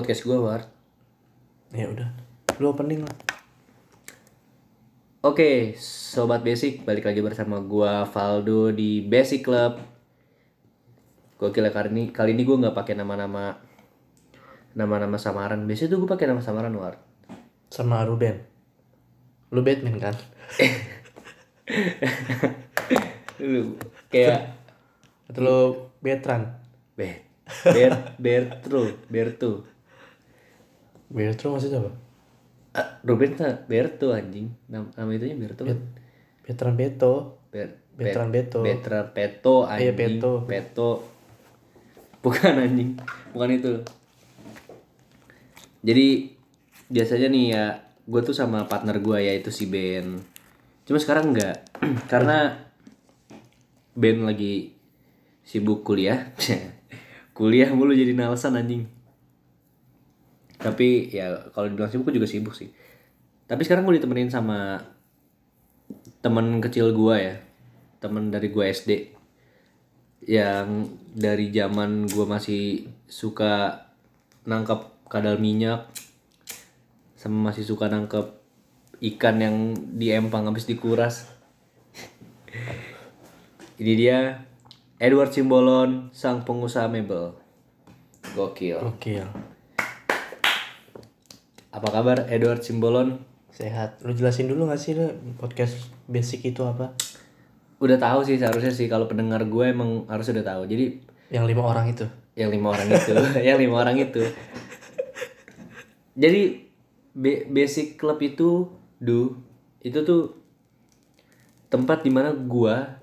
[0.00, 0.64] podcast gue Ward.
[1.76, 2.08] Ya udah.
[2.56, 3.12] Lu opening lah.
[5.20, 9.76] Oke, sobat basic balik lagi bersama gua Valdo di Basic Club.
[11.36, 13.60] Gokil ya kali ini kali ini gue nggak pakai nama-nama
[14.72, 15.68] nama-nama samaran.
[15.68, 16.96] Biasanya tuh gue pakai nama samaran Ward.
[17.68, 18.40] Sama Ruben.
[19.52, 20.16] Lu Batman kan?
[23.36, 23.76] Lu
[24.08, 24.56] kayak
[25.28, 25.60] Atau lu
[26.00, 26.56] Betran?
[26.96, 27.28] Ber
[27.68, 29.68] Ber Bertru Bertu.
[31.10, 31.92] Bertro maksudnya apa?
[32.70, 34.54] Ah, Ruben tuh Bertu anjing.
[34.70, 35.78] Nama, nama itunya Bertu kan?
[36.46, 37.42] Betran Beto.
[37.50, 38.62] Ber, Betran Beto.
[38.62, 39.90] Betra Peto anjing.
[39.90, 40.32] Iya, Peto.
[40.46, 40.90] Peto.
[42.22, 42.90] Bukan anjing.
[43.34, 43.72] Bukan itu.
[45.82, 46.06] Jadi
[46.86, 47.64] biasanya nih ya
[48.06, 50.22] gue tuh sama partner gue yaitu si Ben.
[50.86, 51.66] Cuma sekarang enggak
[52.12, 52.70] karena
[53.98, 54.78] Ben lagi
[55.42, 56.30] sibuk kuliah.
[57.36, 58.99] kuliah mulu jadi alasan anjing.
[60.60, 62.68] Tapi ya kalau dibilang sibuk gue juga sibuk sih.
[63.48, 64.78] Tapi sekarang gue ditemenin sama
[66.20, 67.34] temen kecil gua ya.
[68.00, 69.16] Temen dari gua SD
[70.28, 70.84] yang
[71.16, 73.86] dari zaman gua masih suka
[74.44, 75.90] nangkep kadal minyak
[77.16, 78.32] sama masih suka nangkep
[79.12, 79.56] ikan yang
[79.96, 81.28] di empang habis dikuras.
[83.80, 84.44] Ini dia
[85.00, 87.36] Edward Simbolon sang pengusaha mebel.
[88.36, 88.80] Gokil.
[88.84, 89.20] Oke
[91.70, 93.98] apa kabar Edward Simbolon Sehat.
[94.06, 96.94] Lu jelasin dulu gak sih lu podcast basic itu apa?
[97.80, 101.00] udah tahu sih seharusnya sih kalau pendengar gue emang harus udah tahu jadi
[101.32, 102.04] Yang lima orang itu.
[102.36, 103.12] yang lima orang itu
[103.48, 104.22] yang lima orang itu
[106.12, 106.60] jadi
[107.50, 108.68] basic club itu
[109.00, 109.34] do
[109.80, 110.36] itu tuh
[111.72, 113.00] tempat di mana gua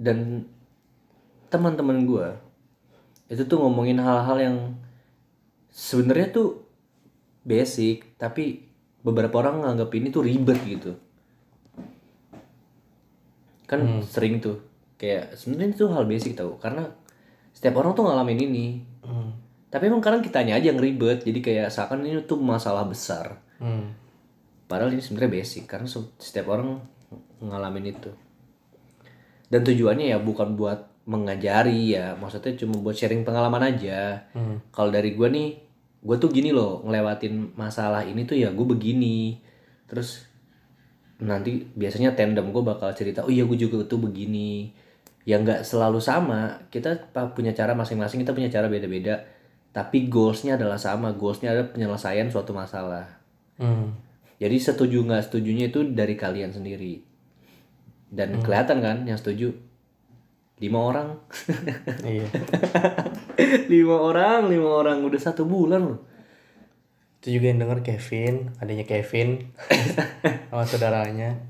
[0.00, 0.48] dan
[1.50, 2.38] teman-teman gua
[3.28, 4.56] itu tuh ngomongin hal-hal yang
[5.68, 6.63] sebenarnya tuh
[7.44, 8.64] basic tapi
[9.00, 10.96] beberapa orang nganggap ini tuh ribet gitu
[13.64, 14.60] kan sering tuh
[14.96, 16.84] kayak sebenarnya itu hal basic tau karena
[17.50, 18.66] setiap orang tuh ngalamin ini
[19.04, 19.36] Hmm.
[19.68, 23.92] tapi emang kadang kitanya aja yang ribet jadi kayak seakan ini tuh masalah besar Hmm.
[24.64, 26.80] padahal ini sebenarnya basic karena se- setiap orang
[27.38, 28.08] ngalamin itu
[29.46, 34.56] dan tujuannya ya bukan buat mengajari ya maksudnya cuma buat sharing pengalaman aja Hmm.
[34.72, 35.63] kalau dari gua nih
[36.04, 39.40] gue tuh gini loh ngelewatin masalah ini tuh ya gue begini.
[39.88, 40.28] Terus
[41.16, 44.68] nanti biasanya tandem gue bakal cerita oh iya gue juga tuh begini.
[45.24, 49.24] Ya nggak selalu sama kita punya cara masing-masing kita punya cara beda-beda.
[49.72, 53.24] Tapi goalsnya adalah sama goalsnya adalah penyelesaian suatu masalah.
[53.54, 53.94] Hmm.
[54.34, 57.06] jadi setuju nggak setujunya itu dari kalian sendiri.
[58.10, 59.54] Dan kelihatan kan yang setuju
[60.64, 61.08] lima orang
[62.00, 62.24] Iya.
[63.72, 66.00] lima orang lima orang udah satu bulan loh
[67.20, 69.48] Itu juga yang denger Kevin, adanya Kevin
[70.48, 71.40] sama saudaranya.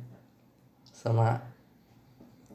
[0.87, 1.43] Sama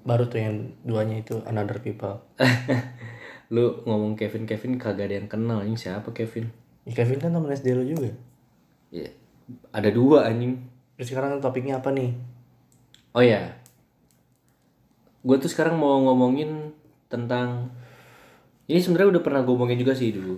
[0.02, 2.24] baru tuh yang duanya itu Another People.
[3.52, 6.48] lu ngomong Kevin Kevin kagak ada yang kenal ini siapa Kevin
[6.86, 8.09] Ya, Kevin kan temen SD lu juga.
[8.90, 9.09] ya
[9.69, 10.56] ada dua anjing
[10.96, 12.16] Terus sekarang topiknya apa nih?
[13.12, 13.58] oh ya
[15.19, 16.72] gue tuh sekarang mau ngomongin
[17.12, 17.74] tentang
[18.69, 20.38] ini sebenarnya udah pernah gue ngomongin juga sih dulu.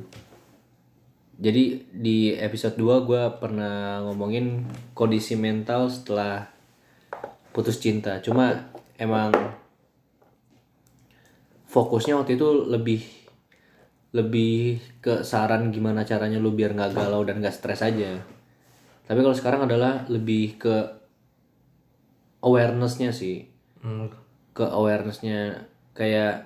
[1.42, 6.48] Jadi di episode 2 gue pernah ngomongin kondisi mental setelah
[7.52, 8.22] putus cinta.
[8.24, 9.34] Cuma emang
[11.68, 13.02] fokusnya waktu itu lebih
[14.12, 18.22] lebih ke saran gimana caranya lu biar nggak galau dan nggak stres aja.
[19.08, 20.76] Tapi kalau sekarang adalah lebih ke
[22.44, 23.50] awarenessnya sih.
[23.82, 24.21] Hmm.
[24.62, 25.58] Ke awarenessnya
[25.98, 26.46] kayak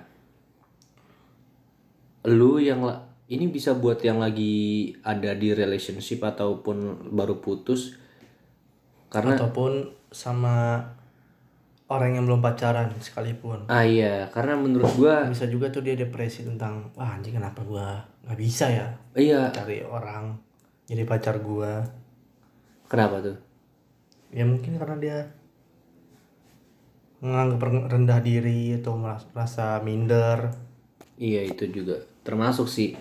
[2.26, 2.80] lu yang
[3.26, 7.94] ini bisa buat yang lagi ada di relationship ataupun baru putus
[9.06, 10.82] karena Ataupun sama
[11.86, 13.66] orang yang belum pacaran sekalipun.
[13.70, 18.02] ah iya karena menurut gua Bisa juga tuh dia depresi tentang wah anjing kenapa gua
[18.26, 20.34] nggak bisa ya iya cari orang
[20.86, 21.82] jadi pacar gua.
[22.86, 23.36] kenapa tuh
[24.34, 25.16] Ya mungkin karena dia
[27.20, 30.52] menganggap rendah diri atau merasa, minder.
[31.16, 32.92] Iya itu juga termasuk sih.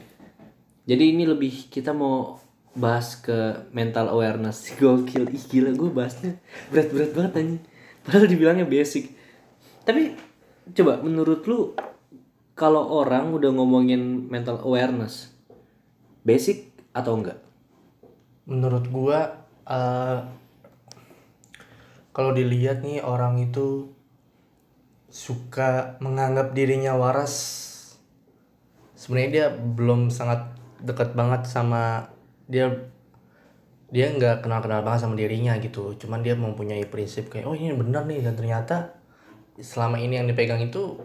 [0.86, 2.40] Jadi ini lebih kita mau
[2.76, 4.72] bahas ke mental awareness.
[4.80, 6.40] Gokil ih gila gue bahasnya.
[6.72, 7.62] Berat-berat banget anjing.
[8.06, 9.12] Padahal dibilangnya basic.
[9.84, 10.16] Tapi
[10.74, 11.74] coba menurut lu
[12.56, 15.36] kalau orang udah ngomongin mental awareness
[16.26, 17.40] basic atau enggak?
[18.48, 20.20] Menurut gua eh,
[22.16, 23.95] kalau dilihat nih orang itu
[25.16, 27.64] suka menganggap dirinya waras
[29.00, 30.52] sebenarnya dia belum sangat
[30.84, 32.12] dekat banget sama
[32.52, 32.92] dia
[33.88, 35.96] dia nggak kenal kenal banget sama dirinya gitu.
[35.96, 38.92] Cuman dia mempunyai prinsip kayak oh ini benar nih dan ternyata
[39.56, 41.00] selama ini yang dipegang itu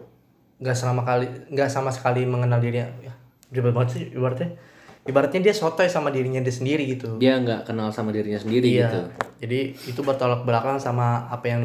[0.58, 2.90] nggak selama kali nggak sama sekali mengenal dirinya.
[3.04, 3.14] Ya
[3.54, 4.58] ribet banget sih ibaratnya.
[5.06, 7.14] Ibaratnya dia sotoy sama dirinya dia sendiri gitu.
[7.22, 8.90] Dia nggak kenal sama dirinya sendiri iya.
[8.90, 9.00] gitu.
[9.46, 11.62] Jadi itu bertolak belakang sama apa yang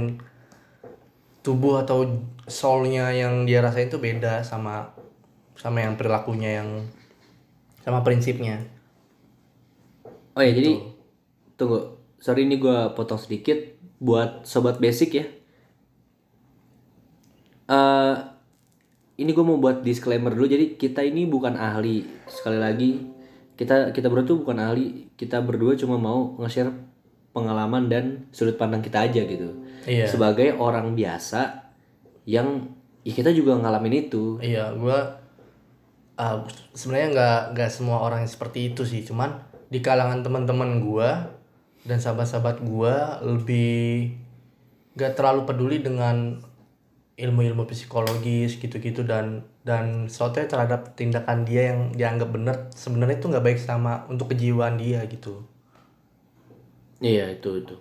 [1.45, 4.89] tubuh atau soulnya yang dia rasain itu beda sama
[5.53, 6.69] sama yang perilakunya yang
[7.85, 8.65] sama prinsipnya.
[10.33, 10.81] Oh ya jadi
[11.53, 13.61] tunggu sorry ini gua potong sedikit
[14.01, 15.25] buat sobat basic ya.
[17.69, 18.15] Eh
[19.15, 22.03] ini gue mau buat disclaimer dulu jadi kita ini bukan ahli.
[22.27, 22.89] Sekali lagi
[23.55, 25.07] kita kita berdua tuh bukan ahli.
[25.15, 26.94] Kita berdua cuma mau nge-share
[27.35, 29.51] pengalaman dan sudut pandang kita aja gitu.
[29.83, 30.07] Iya.
[30.07, 31.67] Sebagai orang biasa
[32.23, 32.71] yang
[33.03, 34.39] ya kita juga ngalamin itu.
[34.39, 35.19] Iya gua
[36.15, 39.03] ah, sebenarnya nggak nggak semua orang yang seperti itu sih.
[39.03, 39.35] Cuman
[39.67, 41.35] di kalangan teman-teman gua
[41.83, 44.15] dan sahabat-sahabat gua lebih
[44.95, 46.39] nggak terlalu peduli dengan
[47.15, 53.45] ilmu-ilmu psikologis gitu-gitu dan dan soalnya terhadap tindakan dia yang dianggap benar sebenarnya itu nggak
[53.45, 55.47] baik sama untuk kejiwaan dia gitu
[56.99, 57.75] iya itu itu.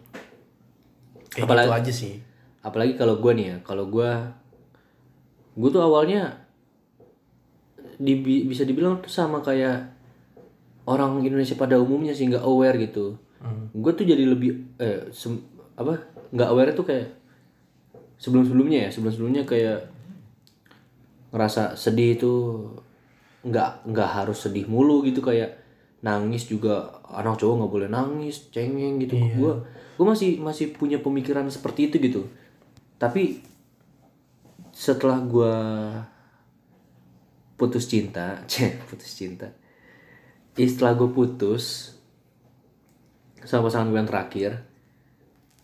[1.29, 2.15] Kayak Apalagi- gitu aja sih.
[2.61, 4.11] apalagi kalau gue nih ya kalau gue
[5.55, 6.49] gue tuh awalnya
[7.95, 9.93] di, bisa dibilang tuh sama kayak
[10.85, 13.21] orang Indonesia pada umumnya sih nggak aware gitu.
[13.71, 15.45] Gue tuh jadi lebih eh sem-
[15.77, 16.01] apa
[16.31, 17.13] nggak aware tuh kayak
[18.17, 19.91] sebelum sebelumnya ya sebelum sebelumnya kayak
[21.31, 22.33] ngerasa sedih itu
[23.45, 25.64] nggak nggak harus sedih mulu gitu kayak
[26.05, 27.01] nangis juga.
[27.09, 29.17] Anak cowok nggak boleh nangis cengeng gitu.
[29.17, 29.53] Gue
[29.95, 32.23] gue masih masih punya pemikiran seperti itu gitu.
[33.01, 33.41] Tapi
[34.71, 35.55] setelah gue
[37.57, 39.49] putus cinta ceh putus cinta.
[40.55, 41.95] Setelah gue putus
[43.45, 44.51] sama pasangan gue yang terakhir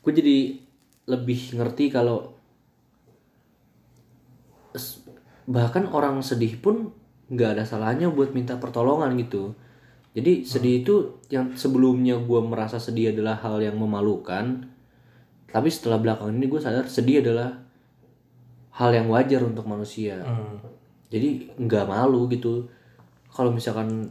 [0.01, 0.39] gue jadi
[1.09, 2.37] lebih ngerti kalau
[5.45, 6.95] bahkan orang sedih pun
[7.29, 9.57] nggak ada salahnya buat minta pertolongan gitu
[10.11, 10.95] jadi sedih itu
[11.31, 14.67] yang sebelumnya gue merasa sedih adalah hal yang memalukan
[15.51, 17.59] tapi setelah belakangan ini gue sadar sedih adalah
[18.75, 20.23] hal yang wajar untuk manusia.
[20.23, 20.63] Hmm.
[21.11, 22.71] jadi nggak malu gitu.
[23.31, 24.11] Kalau misalkan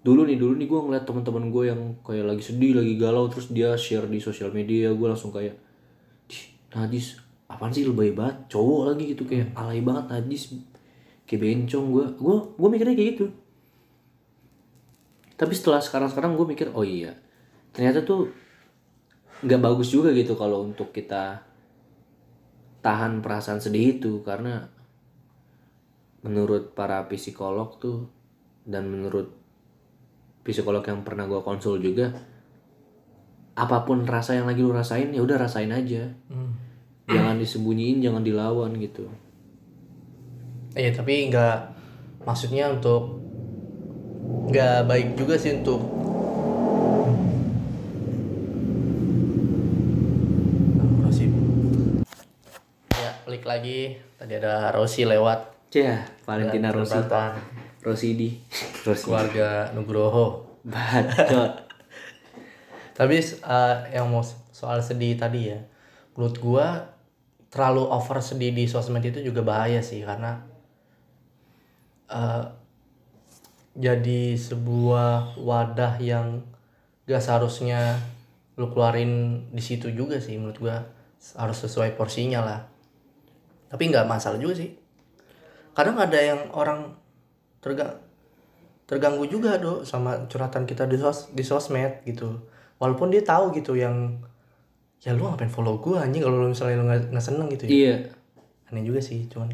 [0.00, 3.52] dulu nih dulu nih gue ngeliat teman-teman gue yang kayak lagi sedih lagi galau terus
[3.52, 5.56] dia share di sosial media gue langsung kayak
[6.72, 9.28] najis apaan sih lebay banget cowok lagi gitu.
[9.28, 10.56] Kayak alay banget najis
[11.28, 13.26] kayak bencong gue gue gue mikirnya kayak gitu
[15.44, 17.12] tapi setelah sekarang sekarang gue mikir oh iya
[17.76, 18.32] ternyata tuh
[19.44, 21.44] nggak bagus juga gitu kalau untuk kita
[22.84, 24.20] tahan perasaan sedih itu.
[24.20, 24.60] Karena
[26.20, 28.08] menurut para psikolog tuh
[28.68, 29.32] dan menurut
[30.44, 32.12] psikolog yang pernah gue konsul juga
[33.54, 36.12] apa pun rasa yang lagi lu rasain ya udah rasain aja.
[36.28, 36.52] Hmm.
[37.04, 39.04] jangan disembunyiin jangan dilawan gitu.
[40.72, 41.58] Iya tapi nggak
[42.24, 43.23] maksudnya untuk
[44.48, 45.80] nggak baik juga sih untuk
[51.00, 51.24] Rosi
[52.92, 53.96] ya klik lagi.
[54.20, 55.52] Tadi ada Rosi lewat.
[55.74, 57.34] Cih, Valentina Jembatan
[57.84, 58.40] Rosidi
[58.88, 60.56] Rossi keluarga Nugroho.
[60.64, 61.52] Bacot.
[62.98, 65.60] Tapi eh, yang mau soal sedih tadi ya.
[66.16, 66.66] Menurut gua
[67.52, 70.40] terlalu over sedih di sosmed itu juga bahaya sih karena
[72.08, 72.63] eh,
[73.74, 76.46] jadi sebuah wadah yang
[77.10, 77.98] gak seharusnya
[78.54, 80.78] lu keluarin di situ juga sih menurut gua.
[81.34, 82.60] Harus sesuai porsinya lah.
[83.72, 84.70] Tapi nggak masalah juga sih.
[85.74, 86.94] Kadang ada yang orang
[87.58, 87.98] terga
[88.84, 92.44] terganggu juga do sama curhatan kita di sos di sosmed gitu.
[92.78, 94.20] Walaupun dia tahu gitu yang
[95.02, 97.72] ya lu ngapain follow gua anjing kalau lu misalnya lu nggak seneng gitu ya?
[97.72, 97.96] Iya.
[98.70, 99.50] Aneh juga sih cuman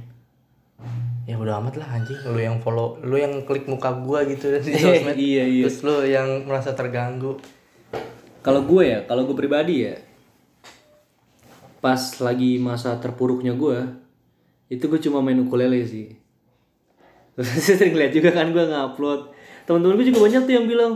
[1.30, 2.18] ya udah amat lah anjing.
[2.26, 5.14] Lu yang follow lu yang klik muka gua gitu di sosmed.
[5.14, 5.64] Iya iya.
[5.70, 7.38] Terus lu yang merasa terganggu.
[8.42, 10.00] Kalau gue ya kalau gue pribadi ya
[11.80, 13.88] pas lagi masa terpuruknya gue
[14.72, 16.16] itu gue cuma main ukulele sih.
[17.36, 19.36] Terus saya sering lihat juga kan gue ngupload.
[19.68, 20.92] Teman-teman gue juga banyak tuh yang bilang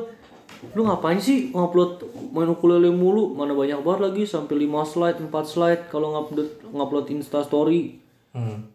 [0.73, 3.37] lu ngapain sih ngupload main ukulele mulu?
[3.37, 8.01] Mana banyak banget lagi sampai 5 slide 4 slide kalau ngupload ngupload insta story.
[8.33, 8.74] Hmm.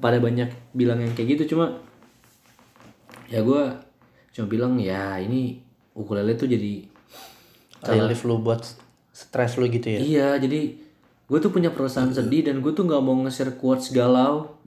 [0.00, 1.78] Pada banyak bilang yang kayak gitu cuma
[3.28, 3.62] ya gue
[4.32, 5.60] cuma bilang ya ini
[5.94, 6.88] ukulele tuh jadi
[7.84, 8.64] relief lu buat
[9.12, 10.60] stres lu gitu ya Iya, jadi
[11.30, 14.58] gue tuh punya perasaan sedih dan gue tuh nggak mau nge-share quotes galau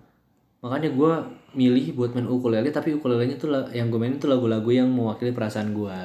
[0.63, 1.13] makanya gue
[1.53, 5.75] milih buat main ukulele tapi ukulelenya tuh yang gue mainin tuh lagu-lagu yang mewakili perasaan
[5.75, 5.99] gue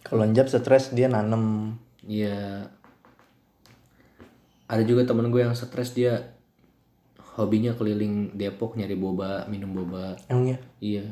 [0.00, 1.76] Kalau Njab stres dia nanem.
[2.02, 2.66] Iya.
[4.66, 6.34] Ada juga temen gue yang stres dia
[7.38, 10.16] hobinya keliling Depok nyari boba, minum boba.
[10.26, 10.58] Emang ya?
[10.82, 11.04] Iya.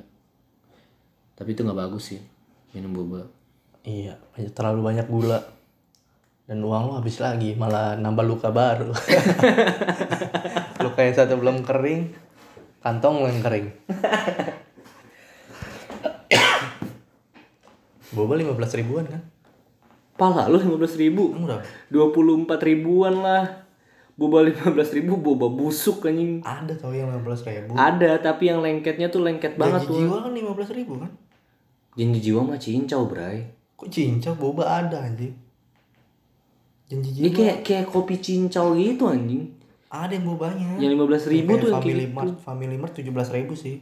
[1.38, 2.20] Tapi itu nggak bagus sih
[2.74, 3.28] minum boba.
[3.86, 5.40] Iya, banyak- terlalu banyak gula.
[6.48, 8.88] Dan uang lo habis lagi, malah nambah luka baru.
[10.84, 12.08] luka yang satu belum kering,
[12.80, 13.68] kantong lo yang kering.
[18.08, 19.20] Boba 15 ribuan kan?
[20.16, 21.36] Pala lu 15 ribu.
[21.36, 21.62] Emang berapa?
[21.92, 23.67] 24 ribuan lah.
[24.18, 26.42] Boba 15 ribu, boba busuk anjing.
[26.42, 27.78] Ada tau yang 15 ribu.
[27.78, 29.98] Ada, tapi yang lengketnya tuh lengket banget Janji tuh.
[30.02, 31.10] jiwa kan 15 ribu kan?
[31.94, 33.46] Janji jiwa mah cincau, bray.
[33.78, 35.38] Kok cincau boba ada anjing?
[36.90, 39.54] Janji Ini jiwa kayak kayak kopi cincau gitu anjing.
[39.88, 40.76] ada yang bobanya.
[40.76, 42.18] Yang 15 ribu Kayak tuh yang Family kayak gitu.
[42.18, 43.76] Mart, Family Mart 17 ribu sih.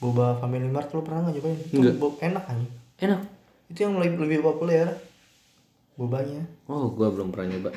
[0.00, 1.58] Boba Family Mart lo pernah nggak cobain?
[1.60, 2.24] Itu Enggak.
[2.24, 2.58] enak kan?
[2.98, 3.20] Enak.
[3.68, 4.88] Itu yang lebih, lebih populer.
[5.94, 6.42] Bobanya.
[6.66, 7.70] Oh, gua belum pernah nyoba.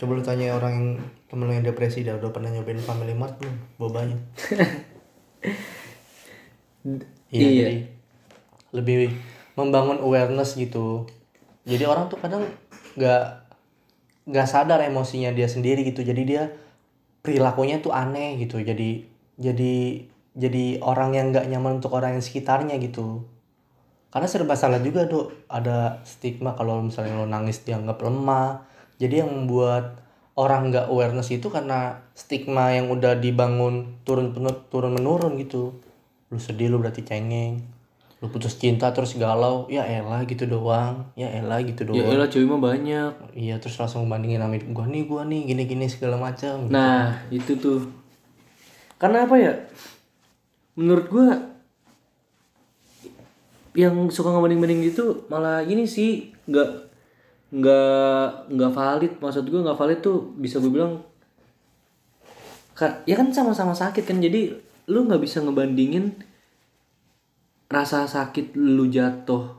[0.00, 0.86] Coba lu tanya orang yang
[1.28, 3.56] temen lu yang depresi dah udah pernah nyobain Family Mart belum?
[3.76, 4.16] Bobanya.
[7.28, 7.52] Iya, Iya.
[7.60, 7.76] jadi
[8.72, 9.12] lebih
[9.52, 11.04] membangun awareness gitu.
[11.68, 12.48] Jadi orang tuh kadang
[12.96, 13.22] nggak
[14.24, 16.00] nggak sadar emosinya dia sendiri gitu.
[16.00, 16.48] Jadi dia
[17.20, 18.62] perilakunya tuh aneh gitu.
[18.64, 19.04] Jadi
[19.36, 23.28] jadi jadi orang yang nggak nyaman untuk orang yang sekitarnya gitu.
[24.08, 25.46] Karena serba salah juga dok.
[25.46, 28.64] Ada stigma kalau misalnya lo nangis dianggap lemah.
[28.96, 30.00] Jadi yang membuat
[30.34, 34.30] orang nggak awareness itu karena stigma yang udah dibangun turun
[34.70, 35.74] turun menurun gitu
[36.28, 37.58] lu sedih lu berarti cengeng
[38.18, 42.28] lu putus cinta terus galau ya elah gitu doang ya elah gitu Ya doang elah
[42.28, 43.12] cewek mah banyak.
[43.34, 47.58] iya terus langsung bandingin sama gua nih gua nih gini gini segala macam Nah, itu
[47.58, 47.90] tuh.
[48.94, 49.54] Karena apa ya?
[50.74, 51.47] Menurut gua
[53.78, 56.90] yang suka ngebanding-banding gitu malah ini sih nggak
[57.54, 59.12] nggak nggak valid.
[59.22, 61.06] Maksud gua nggak valid tuh bisa gue bilang
[62.78, 64.54] ya kan sama-sama sakit kan jadi
[64.86, 66.14] lu nggak bisa ngebandingin
[67.66, 69.50] rasa sakit lu jatuh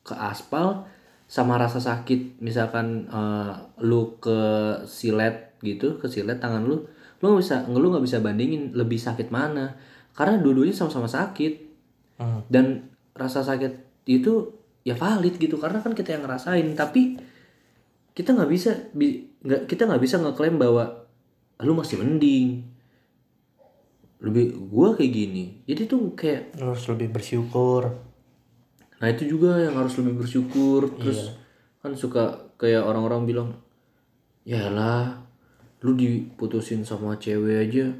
[0.00, 0.88] ke aspal
[1.28, 3.52] sama rasa sakit misalkan eh,
[3.84, 4.40] lu ke
[4.88, 6.88] silet gitu ke silet tangan lu
[7.20, 9.76] lu nggak bisa lu nggak bisa bandingin lebih sakit mana.
[10.12, 11.76] Karena dua-duanya sama-sama sakit.
[12.14, 12.46] Hmm.
[12.46, 14.52] dan rasa sakit itu
[14.84, 16.66] ya valid gitu karena kan kita yang ngerasain.
[16.76, 17.16] Tapi
[18.14, 21.06] kita nggak bisa bi- nggak kita nggak bisa ngeklaim bahwa
[21.62, 22.66] lu masih mending.
[24.20, 25.44] Lebih gua kayak gini.
[25.64, 27.94] Jadi tuh kayak lu harus lebih bersyukur.
[29.00, 30.92] Nah itu juga yang harus lebih bersyukur.
[30.98, 31.34] Terus
[31.84, 33.50] kan suka kayak orang-orang bilang
[34.44, 35.24] Ya lah
[35.84, 37.92] Lu diputusin sama cewek aja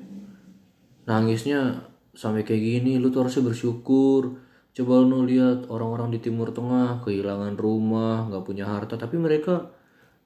[1.04, 1.84] Nangisnya
[2.16, 4.43] sampai kayak gini Lu tuh harusnya bersyukur
[4.74, 9.70] Coba lu lihat orang-orang di Timur Tengah Kehilangan rumah, nggak punya harta Tapi mereka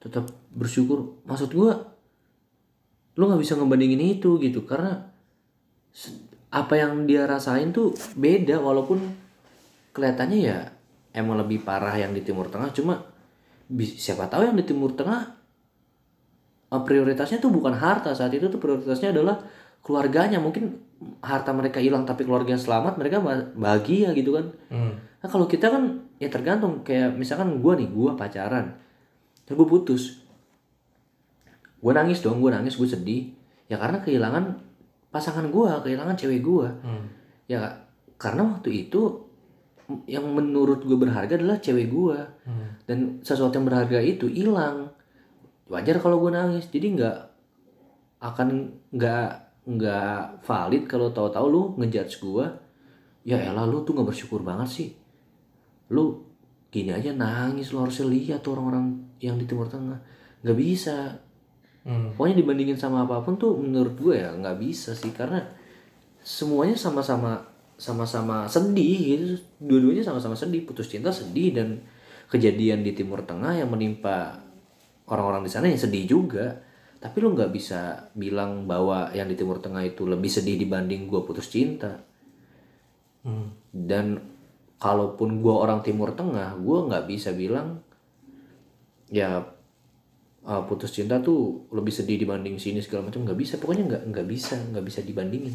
[0.00, 0.25] tetap
[0.57, 1.21] bersyukur.
[1.28, 1.76] Maksud gua
[3.21, 5.05] Lu nggak bisa ngebandingin itu gitu Karena
[6.49, 9.05] apa yang dia rasain tuh beda Walaupun
[9.93, 10.59] kelihatannya ya
[11.19, 13.02] emang lebih parah yang di Timur Tengah cuma
[13.99, 15.23] siapa tahu yang di Timur Tengah
[16.71, 19.43] eh, prioritasnya tuh bukan harta saat itu tuh prioritasnya adalah
[19.80, 20.78] keluarganya mungkin
[21.20, 24.92] harta mereka hilang tapi keluarganya selamat mereka ba- bahagia gitu kan hmm.
[25.18, 25.82] nah kalau kita kan
[26.16, 28.75] ya tergantung kayak misalkan gua nih gua pacaran
[29.42, 30.02] terus gue putus
[31.78, 33.30] gue nangis dong gue nangis gue sedih
[33.66, 34.58] ya karena kehilangan
[35.08, 37.06] pasangan gua kehilangan cewek gua Hmm.
[37.47, 37.64] ya
[38.16, 39.25] karena waktu itu
[40.04, 42.68] yang menurut gue berharga adalah cewek gue Hmm.
[42.85, 44.90] dan sesuatu yang berharga itu hilang
[45.64, 47.16] wajar kalau gue nangis jadi nggak
[48.20, 48.49] akan
[48.90, 52.46] nggak nggak valid kalau tahu-tahu lu ngejudge gue
[53.28, 54.90] ya elah lu tuh nggak bersyukur banget sih.
[55.92, 56.25] Lu
[56.72, 60.00] gini aja nangis lu harusnya lihat tuh orang-orang yang di Timur Tengah.
[60.40, 60.98] Nggak bisa.
[61.88, 62.12] Hmm.
[62.12, 65.12] pokoknya dibandingin sama apa pun tuh menurut gue ya nggak bisa sih.
[65.12, 65.44] Karena
[66.25, 67.44] semuanya sama-sama
[67.76, 69.25] sama-sama sedih gitu.
[69.60, 70.64] Dua-duanya sama-sama sedih.
[70.64, 71.84] Putus cinta sedih dan
[72.32, 74.40] kejadian di Timur Tengah yang menimpa
[75.08, 76.67] orang-orang di sana yang sedih juga
[76.99, 81.21] tapi lu nggak bisa bilang bahwa yang di Timur Tengah itu lebih sedih dibanding gue
[81.23, 82.05] putus cinta.
[83.19, 83.50] Hmm.
[83.75, 84.23] dan
[84.78, 87.83] kalaupun gue orang Timur Tengah gue nggak bisa bilang
[89.11, 89.43] ya
[90.47, 93.55] uh, putus cinta tuh lebih sedih dibanding sini segala macam nggak bisa.
[93.59, 95.55] Pokoknya nggak nggak bisa nggak bisa dibandingin.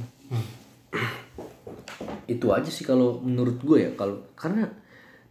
[2.27, 3.91] Itu aja sih kalau menurut gue ya.
[3.95, 4.69] Kalau karena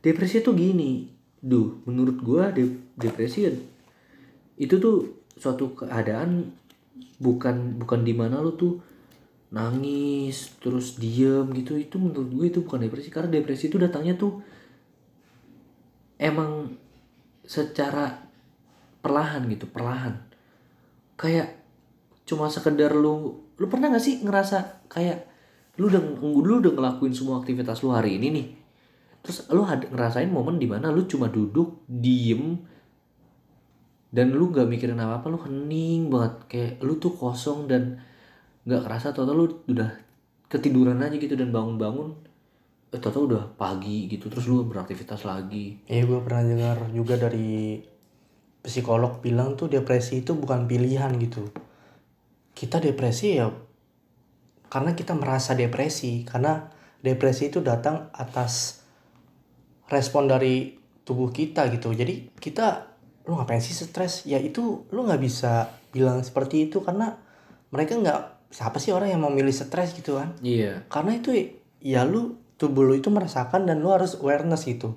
[0.00, 1.08] depresi tuh gini.
[1.42, 3.50] Duh menurut gue de- depresi
[4.62, 6.54] itu tuh suatu keadaan
[7.18, 8.78] bukan bukan di mana lu tuh
[9.52, 13.10] nangis terus diem gitu itu menurut gue itu bukan depresi.
[13.10, 14.38] Karena depresi itu datangnya tuh
[16.22, 16.70] emang
[17.42, 18.22] secara
[19.02, 20.22] perlahan gitu perlahan.
[21.18, 21.58] Kayak
[22.22, 25.28] cuma sekedar lu lu pernah gak sih ngerasa kayak
[25.76, 28.46] lu udah lu udah ngelakuin semua aktivitas lu hari ini nih?
[29.22, 32.71] Terus lu ngerasain momen di mana lu cuma duduk diem
[34.12, 36.34] dan lu nggak mikirin apa apa lu hening banget.
[36.52, 37.96] Kayak lu tuh kosong dan
[38.68, 39.16] nggak kerasa.
[39.16, 39.88] Tau lu udah
[40.52, 42.12] ketiduran aja gitu dan bangun-bangun
[42.92, 44.28] eh tau udah pagi gitu.
[44.28, 45.80] Terus lu beraktivitas lagi.
[45.88, 47.80] Iya gue pernah dengar juga dari
[48.60, 51.48] psikolog bilang tuh depresi itu bukan pilihan gitu.
[52.52, 53.48] Kita depresi ya
[54.68, 56.28] karena kita merasa depresi.
[56.28, 56.68] Karena
[57.00, 58.84] depresi itu datang atas
[59.88, 61.96] respon dari tubuh kita gitu.
[61.96, 62.91] Jadi kita
[63.26, 64.26] lu ngapain sih stres?
[64.26, 67.18] Ya itu lu nggak bisa bilang seperti itu karena
[67.70, 68.20] mereka nggak
[68.52, 70.36] siapa sih orang yang mau milih stres gitu kan?
[70.44, 70.84] iya.
[70.92, 71.32] Karena itu
[71.80, 74.94] ya lu tubuh lu itu merasakan dan lu harus awareness gitu.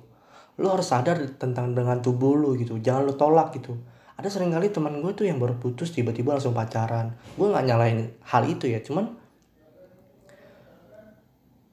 [0.56, 2.78] Lu harus sadar tentang dengan tubuh lu gitu.
[2.78, 3.76] Jangan lu tolak gitu.
[4.16, 7.16] Ada sering kali teman gue tuh yang baru putus tiba-tiba langsung pacaran.
[7.36, 9.12] Gue nggak nyalain hal itu ya cuman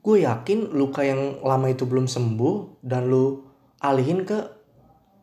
[0.03, 3.47] gue yakin luka yang lama itu belum sembuh dan lu
[3.79, 4.62] alihin ke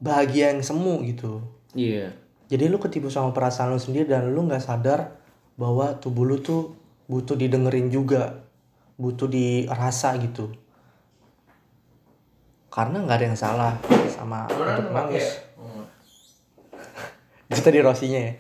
[0.01, 1.45] bahagia yang semu gitu.
[1.77, 2.17] Iya.
[2.51, 5.21] Jadi lu ketipu sama perasaan lu sendiri dan lu nggak sadar
[5.55, 6.75] bahwa tubuh lu tuh
[7.07, 8.43] butuh didengerin juga,
[8.99, 10.51] butuh dirasa gitu.
[12.73, 13.75] Karena nggak ada yang salah
[14.11, 15.39] sama untuk nangis.
[17.51, 18.33] Itu tadi Rosinya ya.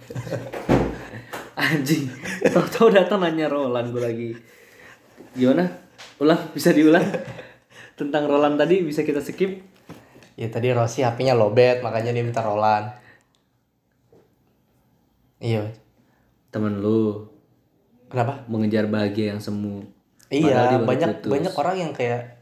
[1.70, 2.08] anjing.
[2.50, 4.30] Tau-tau datang nanya Roland gue lagi.
[5.36, 5.66] Gimana?
[6.18, 6.50] Ulang?
[6.56, 7.04] Bisa diulang?
[7.98, 9.69] Tentang Roland tadi bisa kita skip
[10.40, 12.96] Ya tadi Rosi HP-nya lobet makanya dia minta Roland.
[15.40, 15.72] Iya.
[16.50, 17.30] temen lu
[18.10, 18.42] Kenapa?
[18.50, 19.86] mengejar bahagia yang semu
[20.30, 21.30] Iya, banyak putus.
[21.30, 22.38] banyak orang yang kayak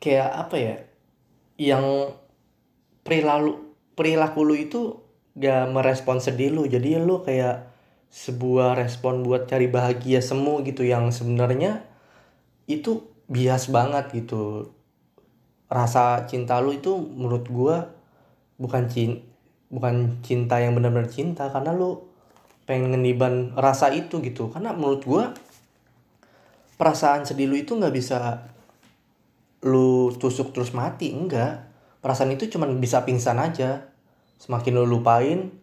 [0.00, 0.76] kayak apa ya?
[1.56, 2.16] Yang
[3.04, 4.80] perilaku perilaku lu itu
[5.36, 6.64] gak merespon sedih lu.
[6.68, 7.68] Jadi lu kayak
[8.12, 11.80] sebuah respon buat cari bahagia semu gitu yang sebenarnya
[12.68, 14.72] itu bias banget gitu.
[15.72, 17.88] Rasa cinta lu itu menurut gua
[18.60, 19.24] bukan cin
[19.72, 22.04] bukan cinta yang benar-benar cinta karena lu
[22.68, 24.52] pengen ngeniban rasa itu gitu.
[24.52, 25.32] Karena menurut gua
[26.76, 28.52] perasaan sedih lu itu nggak bisa
[29.64, 31.72] lu tusuk terus mati enggak.
[32.04, 33.88] Perasaan itu cuman bisa pingsan aja.
[34.36, 35.54] Semakin lu lupain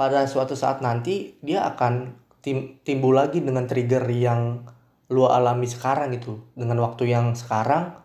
[0.00, 4.64] pada suatu saat nanti dia akan tim- timbul lagi dengan trigger yang
[5.12, 6.40] lu alami sekarang gitu.
[6.56, 8.01] Dengan waktu yang sekarang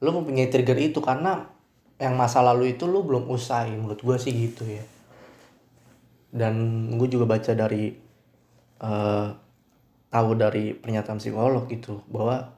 [0.00, 1.48] lu mempunyai trigger itu karena
[2.00, 4.84] yang masa lalu itu lu belum usai menurut gua sih gitu ya.
[6.30, 7.90] Dan gue juga baca dari
[8.80, 9.28] eh,
[10.10, 12.54] tahu dari pernyataan psikolog gitu bahwa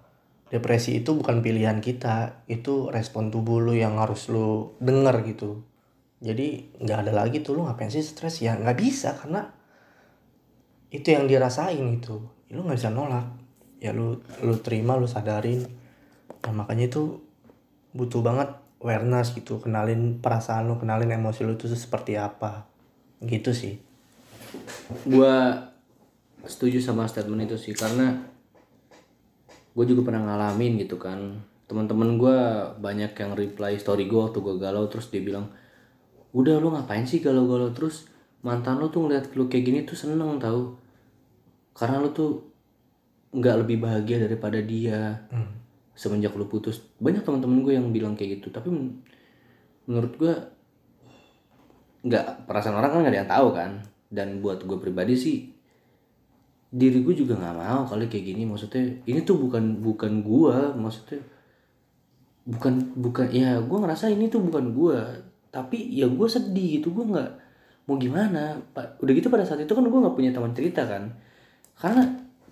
[0.52, 5.64] depresi itu bukan pilihan kita itu respon tubuh lu yang harus lu denger gitu.
[6.22, 8.38] Jadi nggak ada lagi tuh lu ngapain sih stres?
[8.44, 9.50] Ya nggak bisa karena
[10.92, 13.26] itu yang dirasain gitu lu nggak bisa nolak.
[13.80, 15.64] Ya lu lu terima lu sadarin.
[16.44, 17.31] Nah makanya itu
[17.92, 18.48] butuh banget
[18.82, 22.66] awareness gitu kenalin perasaan lu kenalin emosi lu itu seperti apa.
[23.22, 23.78] Gitu sih.
[25.06, 25.54] Gua
[26.42, 28.18] setuju sama statement itu sih karena
[29.72, 31.38] gue juga pernah ngalamin gitu kan.
[31.70, 32.38] Teman-teman gue
[32.82, 35.48] banyak yang reply story gue waktu gue galau terus dia bilang
[36.36, 37.72] udah lu ngapain sih galau-galau?
[37.72, 38.10] Terus
[38.42, 40.76] mantan lu tuh ngeliat lu kayak gini tuh seneng tau.
[41.72, 42.44] Karena lu tuh
[43.32, 45.24] nggak lebih bahagia daripada dia
[46.02, 48.50] semenjak lu putus banyak teman-teman gue yang bilang kayak gitu.
[48.50, 48.98] Tapi men-
[49.86, 50.34] menurut gue
[52.02, 53.70] nggak perasaan orang kan nggak ada yang tahu kan?
[54.10, 55.36] Dan buat gue pribadi sih
[56.72, 58.42] diri gue juga nggak mau kali kayak gini.
[58.42, 61.22] Maksudnya ini tuh bukan bukan gue maksudnya
[62.42, 64.98] bukan bukan ya gue ngerasa ini tuh bukan gue
[65.54, 67.30] tapi ya gue sedih gitu gue nggak
[67.86, 68.58] mau gimana?
[68.74, 71.14] Pak udah gitu pada saat itu kan gue nggak punya teman cerita kan?
[71.78, 72.02] Karena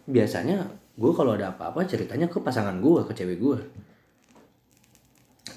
[0.06, 3.58] biasanya gue kalau ada apa-apa ceritanya ke pasangan gue ke cewek gue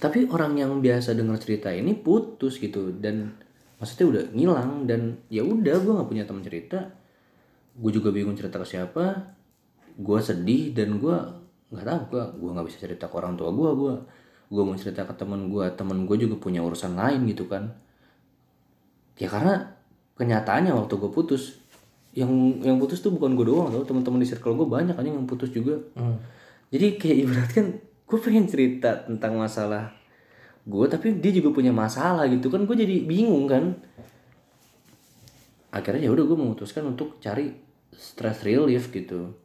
[0.04, 3.40] tapi orang yang biasa denger cerita ini putus gitu dan
[3.80, 6.92] maksudnya udah ngilang dan ya udah gue nggak punya teman cerita.
[7.72, 9.32] Gue juga bingung cerita ke siapa
[9.96, 11.16] gue sedih dan gue
[11.72, 13.94] nggak tahu gue gue nggak bisa cerita ke orang tua gue gue
[14.52, 17.72] gue mau cerita ke temen gue temen gue juga punya urusan lain gitu kan.
[19.16, 19.72] Ya karena
[20.20, 21.63] kenyataannya waktu gue putus
[22.14, 22.30] yang
[22.62, 23.84] yang putus tuh bukan gue doang tau.
[23.86, 25.78] Teman-teman di circle gue banyak aja yang putus juga.
[25.98, 26.18] Hmm.
[26.74, 27.66] jadi kayak ibaratkan
[28.10, 29.94] gue pengen cerita tentang masalah
[30.66, 32.66] gue tapi dia juga punya masalah gitu kan.
[32.66, 33.78] Gue jadi bingung kan.
[35.74, 37.50] Akhirnya ya udah gue memutuskan untuk cari
[37.94, 39.38] stress relief gitu.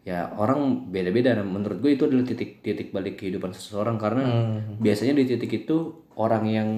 [0.00, 1.36] Ya orang beda-beda.
[1.36, 4.00] Nah, menurut gue itu adalah titik titik balik kehidupan seseorang.
[4.00, 4.80] Karena Hmm.
[4.80, 6.68] biasanya di titik itu orang yang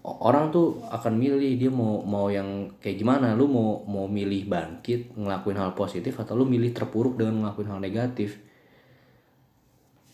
[0.00, 3.36] orang tuh akan milih dia mau mau yang kayak gimana.
[3.36, 7.80] Lu mau mau milih bangkit ngelakuin hal positif atau lu milih terpuruk dengan ngelakuin hal
[7.80, 8.40] negatif?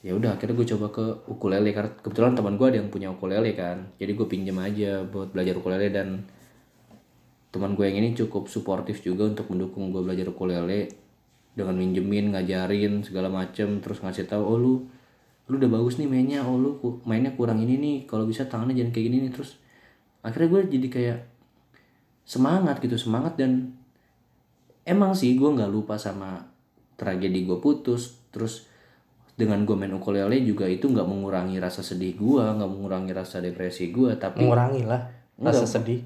[0.02, 3.54] Ya udah akhirnya gue coba ke ukulele karena kebetulan teman gue ada yang punya ukulele
[3.54, 3.90] kan.
[3.98, 6.22] Jadi gue pinjam aja buat belajar ukulele dan
[7.50, 10.90] teman gue yang ini cukup suportif juga untuk mendukung gue belajar ukulele.
[11.56, 14.74] Dengan minjemin ngajarin segala macem terus ngasih tahu oh lu
[15.46, 16.42] lu udah bagus nih mainnya.
[16.42, 17.96] Oh lu mainnya kurang ini nih.
[18.06, 19.32] Kalau bisa tangannya jangan kayak gini nih.
[19.34, 19.65] Terus
[20.26, 21.18] akhirnya gue jadi kayak
[22.26, 23.78] semangat gitu semangat dan
[24.82, 26.42] emang sih gue nggak lupa sama
[26.98, 28.18] tragedi gue putus.
[28.34, 28.66] Terus
[29.38, 33.92] dengan gue main ukulele juga itu nggak mengurangi rasa sedih gue nggak mengurangi rasa depresi
[33.92, 35.06] gue tapi mengurangi lah
[35.38, 36.02] rasa sedih.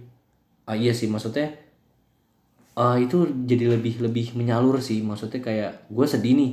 [0.68, 1.56] Ah iya sih maksudnya
[2.76, 5.00] ah itu jadi lebih lebih menyalur sih.
[5.00, 6.52] Maksudnya kayak gue sedih nih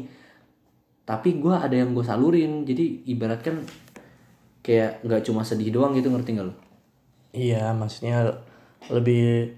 [1.03, 2.63] tapi gue ada yang gue salurin.
[2.63, 3.59] Jadi ibarat kan
[4.63, 6.66] kayak nggak cuma sedih doang gitu ngerti nggak lo
[7.33, 8.43] iya maksudnya
[8.91, 9.55] lebih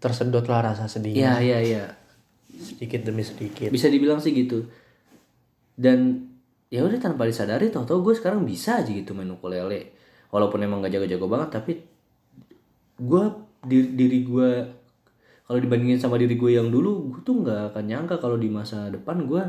[0.00, 1.84] tersedot lah rasa sedih iya iya iya.
[2.60, 3.72] Sedikit demi sedikit.
[3.72, 4.68] Bisa dibilang sih gitu.
[5.76, 6.28] Dan
[6.68, 9.96] ya udah tanpa disadari tau tau gue sekarang bisa aja gitu main ukulele.
[10.28, 11.72] Walaupun emang gak jago-jago banget tapi
[13.00, 13.24] gue
[13.64, 14.50] diri, diri gue
[15.48, 18.86] kalau dibandingin sama diri gue yang dulu gue tuh nggak akan nyangka kalau di masa
[18.86, 19.42] depan gue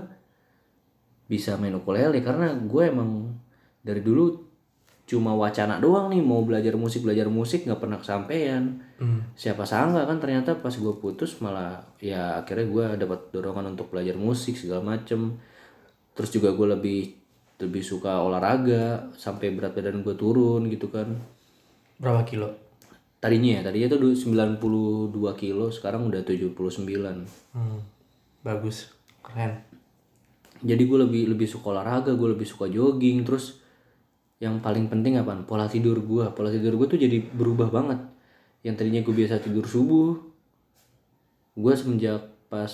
[1.27, 2.23] bisa main ukulele.
[2.23, 3.37] Karena gue emang
[3.83, 4.40] dari dulu
[5.11, 8.79] cuma wacana doang nih mau belajar musik belajar musik nggak pernah kesampaian.
[8.95, 9.27] Hmm.
[9.35, 14.15] siapa sangka kan ternyata pas gue putus malah ya akhirnya gue dapat dorongan untuk belajar
[14.15, 15.35] musik segala macem.
[16.15, 17.01] Terus juga gue lebih
[17.59, 21.11] lebih suka olahraga sampai berat badan gue turun gitu kan.
[21.99, 22.55] Berapa kilo?
[23.19, 26.55] Tadinya ya tadinya tuh du- 92 kilo sekarang udah 79
[27.51, 27.79] hmm.
[28.47, 29.59] bagus keren.
[30.63, 33.60] Jadi gue lebih lebih suka olahraga gue lebih suka jogging terus
[34.41, 38.01] yang paling penting apa pola tidur gue pola tidur gue tuh jadi berubah banget.
[38.65, 40.17] Yang tadinya gue biasa tidur subuh
[41.51, 42.71] gue semenjak pas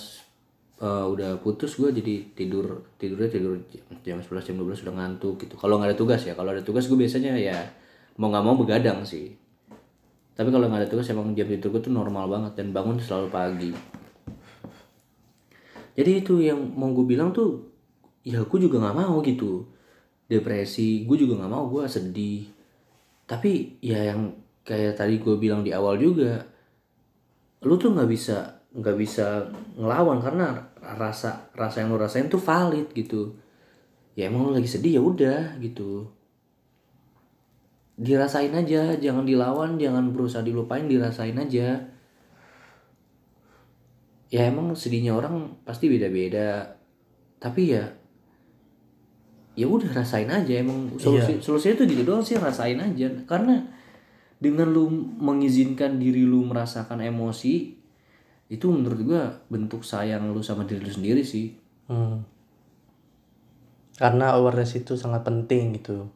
[0.80, 3.52] uh, udah putus gue jadi tidur tidurnya tidur
[4.00, 5.60] jam 11 jam 12 udah ngantuk gitu.
[5.60, 6.32] Kalau nggak ada tugas ya.
[6.32, 7.68] Kalau ada tugas gue biasanya ya
[8.16, 9.36] mau nggak mau begadang sih.
[10.32, 13.28] Tapi kalau nggak ada tugas emang jam tidur gue tuh normal banget dan bangun selalu
[13.28, 13.72] pagi.
[16.00, 17.68] Jadi itu yang mau gue bilang tuh
[18.24, 19.77] ya gue juga nggak mau gitu
[20.28, 22.44] depresi gue juga nggak mau gue sedih.
[23.24, 26.44] Tapi ya yang kayak tadi gue bilang di awal juga
[27.64, 32.92] lu tuh nggak bisa nggak bisa ngelawan karena rasa rasa yang lu rasain tuh valid
[32.92, 33.34] gitu.
[34.14, 36.06] Ya emang lu lagi sedih ya udah gitu.
[37.98, 41.82] Dirasain aja jangan dilawan jangan berusaha dilupain dirasain aja.
[44.28, 46.76] Ya emang sedihnya orang pasti beda-beda.
[47.40, 47.97] Tapi ya
[49.58, 53.58] ya udah rasain aja emang solusi solusinya tuh gitu doang sih rasain aja karena
[54.38, 54.86] dengan lu
[55.18, 57.74] mengizinkan diri lu merasakan emosi
[58.48, 62.20] itu menurut gua bentuk sayang lu sama diri lu sendiri sih Hmm.
[63.96, 66.12] Karena awareness itu sangat penting gitu.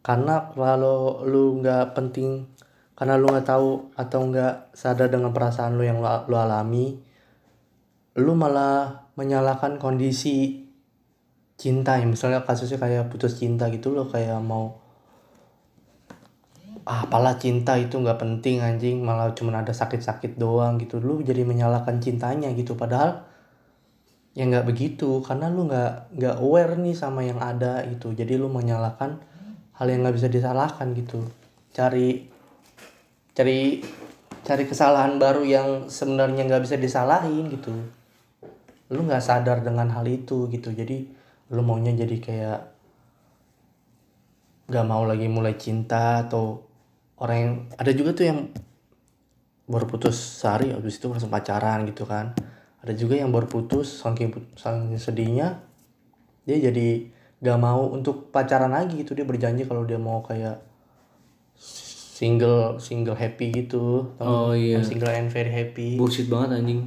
[0.00, 2.48] Karena kalau lu nggak penting,
[2.96, 6.98] karena lu nggak tahu atau nggak sadar dengan perasaan lu yang lu, lu alami,
[8.18, 10.63] lu malah menyalahkan kondisi
[11.58, 12.06] cinta ya.
[12.06, 14.84] Misalnya kasusnya kayak putus cinta gitu lo kayak mau
[16.84, 21.00] ah, apalah cinta itu nggak penting anjing malah cuma ada sakit-sakit doang gitu.
[21.00, 22.76] Lu jadi menyalahkan cintanya gitu.
[22.76, 23.24] Padahal
[24.34, 28.12] ya nggak begitu karena lu nggak nggak aware nih sama yang ada gitu.
[28.12, 29.16] Jadi lu menyalahkan
[29.74, 31.24] hal yang nggak bisa disalahkan gitu.
[31.74, 32.30] Cari
[33.34, 33.82] cari
[34.44, 37.72] cari kesalahan baru yang sebenarnya nggak bisa disalahin gitu.
[38.92, 40.70] Lu nggak sadar dengan hal itu gitu.
[40.70, 41.23] Jadi
[41.54, 42.60] lu maunya jadi kayak
[44.64, 46.66] nggak mau lagi mulai cinta atau
[47.20, 48.40] orang yang ada juga tuh yang
[49.64, 52.36] baru putus sehari habis itu langsung pacaran gitu kan.
[52.84, 55.64] Ada juga yang baru putus saking saking sedihnya
[56.44, 57.08] dia jadi
[57.40, 59.16] gak mau untuk pacaran lagi gitu.
[59.16, 60.60] Dia berjanji kalau dia mau kayak
[61.56, 64.12] single single happy gitu.
[64.20, 64.84] Oh, iya.
[64.84, 65.96] Single and very happy.
[65.96, 66.84] Bullshit banget anjing.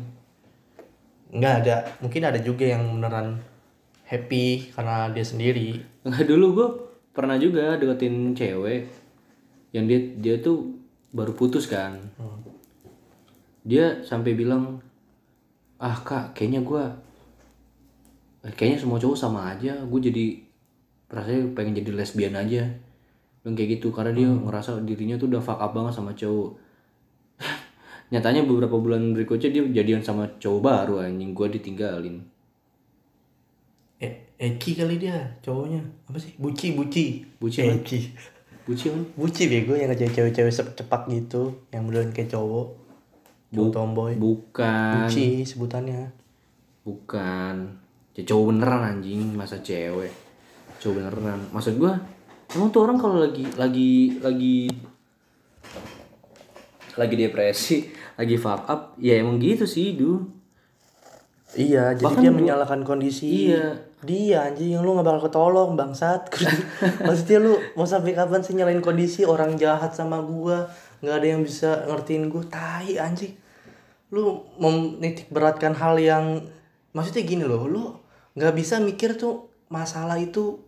[1.33, 3.41] Nggak ada mungkin ada juga yang beneran
[4.07, 6.69] happy karena dia sendiri Nggak dulu gue
[7.11, 8.87] pernah juga deketin cewek
[9.75, 10.77] yang dia dia tuh
[11.11, 11.99] baru putus kan.
[13.67, 14.79] Dia sampai bilang,
[15.81, 16.83] ah kak, kayaknya gue,
[18.55, 19.75] kayaknya semua cowok sama aja.
[19.83, 20.39] Gue jadi
[21.11, 22.63] rasanya pengen jadi lesbian aja.
[23.43, 26.51] Dan kayak gitu karena dia ngerasa dirinya tuh udah fuck up banget sama cowok.
[28.11, 32.23] nyatanya beberapa bulan berikutnya dia jadian sama cowok baru anjing gue ditinggalin
[33.97, 35.81] eh Eki kali dia cowoknya.
[36.05, 36.33] Apa sih?
[36.35, 37.05] Buci buci.
[37.35, 37.73] Buci apa?
[37.75, 37.99] Eki.
[38.63, 42.75] Bucin kan buci bego yang ngejek cewek-cewek cepak gitu yang beneran kayak cowok.
[43.49, 44.13] Cowok tomboy.
[44.13, 45.07] bukan.
[45.07, 46.11] Buci sebutannya.
[46.83, 47.55] Bukan.
[48.11, 50.11] Ya, cowok beneran anjing masa cewek.
[50.77, 51.39] Cowok beneran.
[51.49, 51.93] Maksud gue
[52.49, 54.67] emang tuh orang kalau lagi lagi lagi
[56.93, 57.77] lagi depresi
[58.15, 60.25] lagi fuck up ya emang gitu sih du
[61.53, 63.86] iya jadi Bahkan dia gua- menyalahkan kondisi Iya.
[64.05, 66.29] Dia anjing lu gak bakal ketolong bangsat.
[67.07, 70.69] Maksudnya lu mau sampai kapan sih nyalain kondisi orang jahat sama gua?
[71.01, 72.45] Nggak ada yang bisa ngertiin gua.
[72.45, 73.33] Tai anjing.
[74.13, 76.45] Lu menitik beratkan hal yang
[76.93, 77.83] maksudnya gini loh lu
[78.37, 80.61] nggak bisa mikir tuh masalah itu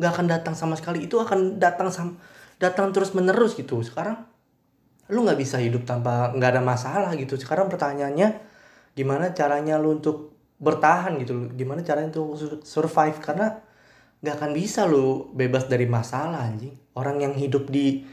[0.00, 1.04] nggak akan datang sama sekali.
[1.04, 2.16] Itu akan datang sam
[2.56, 3.84] datang terus menerus gitu.
[3.84, 4.24] Sekarang
[5.12, 7.36] lu nggak bisa hidup tanpa nggak ada masalah gitu.
[7.36, 8.40] Sekarang pertanyaannya
[8.96, 11.46] gimana caranya lu untuk bertahan gitu loh.
[11.56, 13.18] Gimana caranya sur- survive?
[13.18, 13.56] Karena
[14.20, 16.76] nggak akan bisa lu bebas dari masalah anjing.
[16.94, 18.04] Orang yang hidup di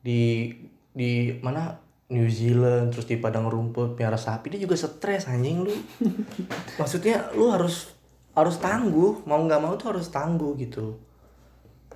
[0.00, 0.48] di
[0.94, 1.82] di mana?
[2.12, 5.72] New Zealand terus di padang rumput piara sapi dia juga stres anjing lu.
[6.80, 7.96] Maksudnya lu harus
[8.36, 9.24] harus tangguh.
[9.24, 11.00] Mau nggak mau tuh harus tangguh gitu.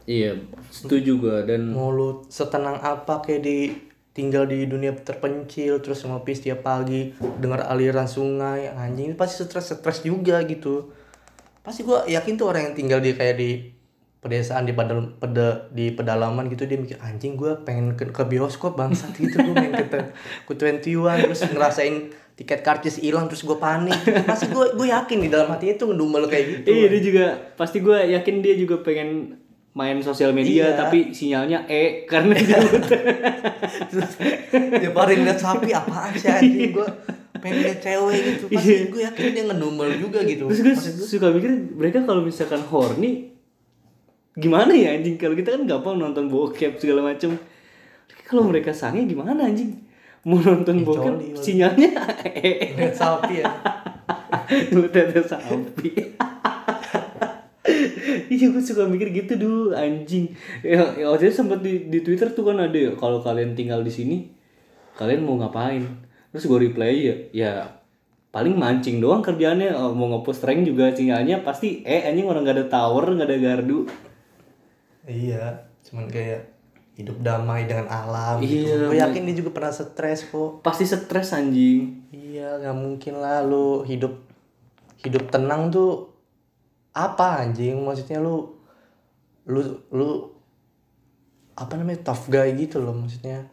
[0.06, 0.38] Iya
[0.70, 3.58] setuju gue dan mau lu setenang apa kayak di
[4.16, 10.00] tinggal di dunia terpencil terus ngopi setiap pagi dengar aliran sungai anjing pasti stres stres
[10.00, 10.88] juga gitu.
[11.60, 13.76] Pasti gua yakin tuh orang yang tinggal di kayak di
[14.24, 18.80] pedesaan di padal peda, di pedalaman gitu dia mikir anjing gua pengen ke, ke bioskop
[18.80, 19.84] bangsat gitu gua main ke
[20.48, 22.08] ke 21 terus ngerasain
[22.40, 24.00] tiket karcis hilang terus gua panik.
[24.24, 27.24] Pasti gua gue yakin di dalam hatinya tuh ngedumel kayak gitu iya dia juga
[27.60, 29.36] pasti gue yakin dia juga pengen
[29.76, 30.78] main sosial media Iya.
[30.78, 32.56] tapi sinyalnya E karena dia
[34.80, 36.88] dia paling liat sapi apaan sih anjing gue
[37.36, 38.78] pengen liat cewek gitu pasti Iya.
[38.88, 40.64] gue yakin dia ngedumel juga gitu Terus
[40.96, 43.36] gue suka mikir mereka kalau misalkan horny
[44.32, 47.36] gimana ya anjing kalau kita kan gampang nonton bokep segala macem.
[48.26, 49.80] Kalau mereka sange gimana anjing?
[50.26, 51.88] Mau nonton Ih, bokep coli, sinyalnya
[52.26, 53.48] eh liat sapi ya
[54.76, 55.90] lu ada sapi.
[58.32, 60.30] Iya gue suka mikir gitu dulu anjing.
[60.60, 63.80] Ya, ya waktu itu sempat di, di Twitter tuh kan ada ya kalau kalian tinggal
[63.80, 64.16] di sini
[64.94, 65.82] kalian mau ngapain?
[66.30, 67.52] Terus gue reply ya ya
[68.28, 72.56] paling mancing doang kerjaannya Oh, mau ngepost rank juga sinyalnya pasti eh anjing orang gak
[72.60, 73.88] ada tower nggak ada gardu
[75.06, 76.52] iya cuman kayak
[76.96, 78.84] hidup damai dengan alam Iya, gitu.
[78.88, 83.84] gue yakin dia juga pernah stres kok pasti stres anjing iya nggak mungkin lah lu
[83.84, 84.20] hidup
[85.00, 86.15] hidup tenang tuh
[86.96, 87.76] apa anjing?
[87.84, 88.56] Maksudnya lu
[89.44, 89.60] lu
[89.92, 90.08] lu
[91.52, 93.44] apa namanya tough guy gitu loh maksudnya.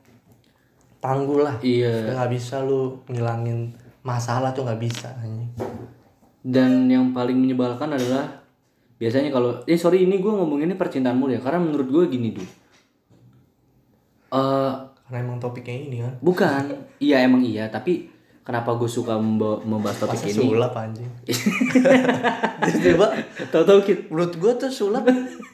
[1.04, 1.60] Tangguh lah.
[1.60, 2.16] Iya.
[2.16, 3.76] Nggak bisa lu ngilangin
[4.08, 5.52] masalah tuh nggak bisa anjing.
[6.40, 8.44] Dan yang paling menyebalkan adalah
[8.96, 12.32] biasanya kalau eh sorry ini gue ngomong ini percintaan mulu ya karena menurut gue gini
[12.32, 12.48] dulu
[14.32, 16.14] eh karena emang topiknya ini kan?
[16.24, 16.64] Bukan.
[17.04, 18.13] Iya emang iya tapi
[18.44, 20.36] kenapa gue suka memba- membahas topik masa ini?
[20.38, 21.10] sulap anjing?
[22.84, 23.08] Tiba
[23.50, 25.08] tahu-tahu kita menurut gua tuh sulap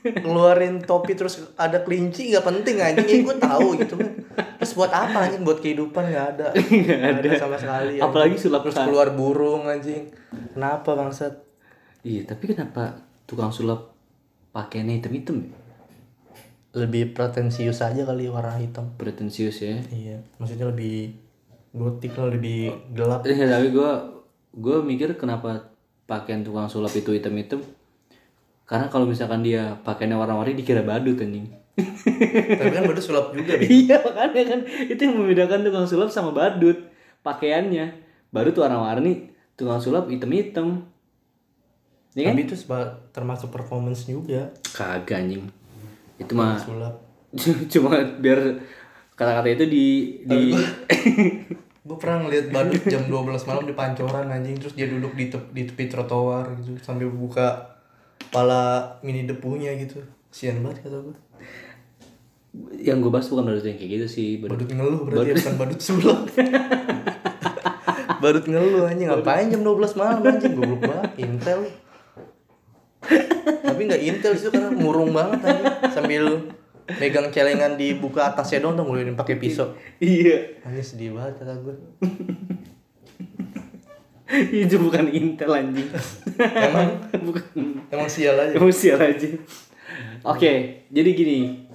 [0.03, 3.05] ngeluarin topi terus ada kelinci nggak penting anjing.
[3.07, 4.11] Ya gue tahu gitu kan
[4.57, 5.41] terus buat apa anjing?
[5.41, 6.47] Buat kehidupan nggak ada.
[6.53, 7.37] Nggak Nggak ada.
[7.37, 8.03] sama sekali anjing.
[8.03, 8.85] Apalagi sulap terus kan.
[8.85, 10.09] keluar burung anjing.
[10.51, 11.33] Kenapa bangsat?
[12.01, 13.93] Iya tapi kenapa tukang sulap
[14.49, 15.49] pakainya hitam-hitam ya?
[16.71, 18.93] Lebih pretensius aja kali warna hitam.
[18.95, 19.77] Pretensius ya.
[19.85, 21.13] Iya maksudnya lebih
[21.73, 23.25] gotik lah lebih gelap.
[23.25, 23.91] Eh, tapi gue
[24.57, 25.69] gue mikir kenapa
[26.09, 27.61] pakaian tukang sulap itu hitam-hitam?
[28.65, 31.49] Karena kalau misalkan dia pakaiannya warna-warni dikira badut anjing.
[32.59, 34.59] Tapi kan baru sulap juga deh iya makanya kan.
[34.89, 36.77] Itu yang membedakan tukang sulap sama badut
[37.25, 38.05] pakaiannya.
[38.29, 40.85] Badut warna-warni tukang sulap hitam-hitam.
[42.17, 42.33] Ya kan?
[42.37, 42.55] Tapi itu
[43.13, 44.53] termasuk performance juga.
[44.73, 45.49] Kagak anjing.
[46.17, 47.09] Itu mah sulap.
[47.73, 48.57] cuma biar
[49.19, 49.87] kata-kata itu di
[50.23, 50.55] di
[51.83, 54.55] gue pernah ngeliat badut jam 12 malam di pancoran anjing.
[54.55, 57.75] Terus dia duduk di, tep- di tepi trotoar gitu sambil buka
[58.15, 59.99] kepala mini depunya gitu.
[60.31, 61.17] Sian banget kata gue
[62.81, 64.57] yang gue bahas bukan badut yang kayak gitu sih badut.
[64.57, 66.19] Badut ngeluh berarti ya, bukan badut sulap
[68.23, 69.07] badut ngeluh anjing.
[69.11, 70.53] Ngapain jam 12 malam anjing?
[70.57, 71.59] Goblok banget intel.
[73.69, 75.67] Tapi nggak intel sih karena murung banget anjing.
[75.93, 76.23] Sambil
[76.97, 79.77] megang celengan dibuka atasnya dong tuh mulai pakai pisau.
[80.01, 80.65] Iya.
[80.65, 81.75] Anjing sedih banget kata gue
[84.65, 85.89] itu bukan intel anjing.
[86.37, 86.89] Emang?
[87.25, 87.43] Bukan.
[87.89, 88.53] Emang sial aja.
[88.53, 89.25] Emang sial aja.
[90.21, 91.65] Oke, jadi gini.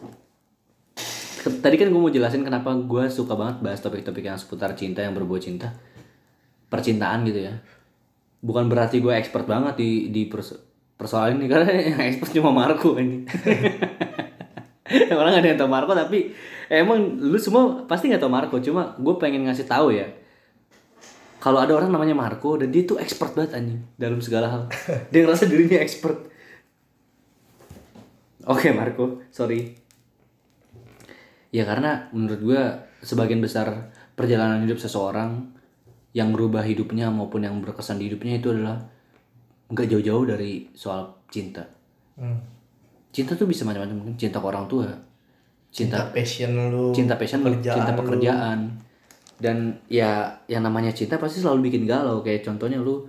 [1.45, 5.19] tadi kan gue mau jelasin kenapa gue suka banget bahas topik-topik yang seputar cinta yang
[5.19, 5.75] berbau cinta.
[6.71, 7.59] Percintaan gitu ya.
[8.39, 10.63] Bukan berarti gue expert banget di di perso-
[10.95, 13.27] persoalan ini karena yang expert cuma Marco ini
[15.21, 16.33] orang ada yang tau Marco tapi
[16.71, 20.07] emang lu semua pasti nggak tau Marco cuma gue pengen ngasih tahu ya.
[21.43, 24.63] Kalau ada orang namanya Marco dan dia tuh expert banget anjing dalam segala hal.
[25.13, 26.33] Dia ngerasa dirinya expert.
[28.49, 29.77] Oke Marco sorry.
[31.53, 32.63] Ya karena menurut gue
[33.05, 35.53] sebagian besar perjalanan hidup seseorang
[36.17, 38.81] yang merubah hidupnya maupun yang berkesan di hidupnya itu adalah
[39.69, 41.67] nggak jauh-jauh dari soal cinta.
[42.15, 42.54] Hmm.
[43.15, 44.91] Cinta tuh bisa macam-macam mungkin cinta ke orang tua
[45.71, 46.91] cinta Cinta passion lu.
[46.91, 47.99] cinta passion lu, pekerjaan cinta lu.
[48.03, 48.59] pekerjaan
[49.39, 53.07] dan ya yang namanya cinta pasti selalu bikin galau kayak contohnya lu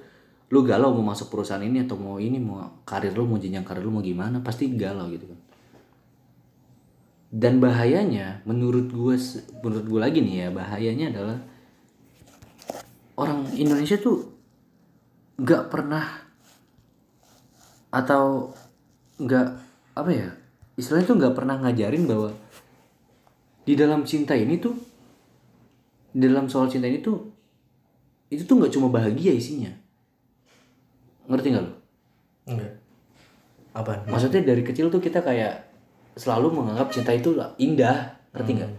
[0.54, 3.82] lu galau mau masuk perusahaan ini atau mau ini mau karir lu mau jenjang karir
[3.82, 5.40] lu mau gimana pasti galau gitu kan
[7.36, 9.16] dan bahayanya menurut gue
[9.66, 11.38] menurut gue lagi nih ya bahayanya adalah
[13.18, 14.30] orang Indonesia tuh
[15.42, 16.06] nggak pernah
[17.92, 18.54] atau
[19.20, 19.65] nggak
[19.96, 20.28] apa ya
[20.76, 22.36] istilahnya tuh nggak pernah ngajarin bahwa
[23.64, 24.76] di dalam cinta ini tuh
[26.12, 27.18] di dalam soal cinta ini tuh
[28.28, 29.72] itu tuh nggak cuma bahagia isinya
[31.26, 31.74] ngerti nggak lo
[32.46, 32.72] Enggak.
[33.76, 34.06] Apa?
[34.08, 35.66] maksudnya dari kecil tuh kita kayak
[36.16, 38.72] selalu menganggap cinta itu indah ngerti nggak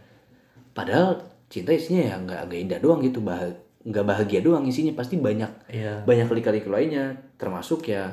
[0.72, 3.40] padahal cinta isinya ya nggak nggak indah doang gitu bah
[3.86, 6.02] nggak bahagia doang isinya pasti banyak Iya.
[6.02, 8.12] banyak lika-liku lainnya termasuk ya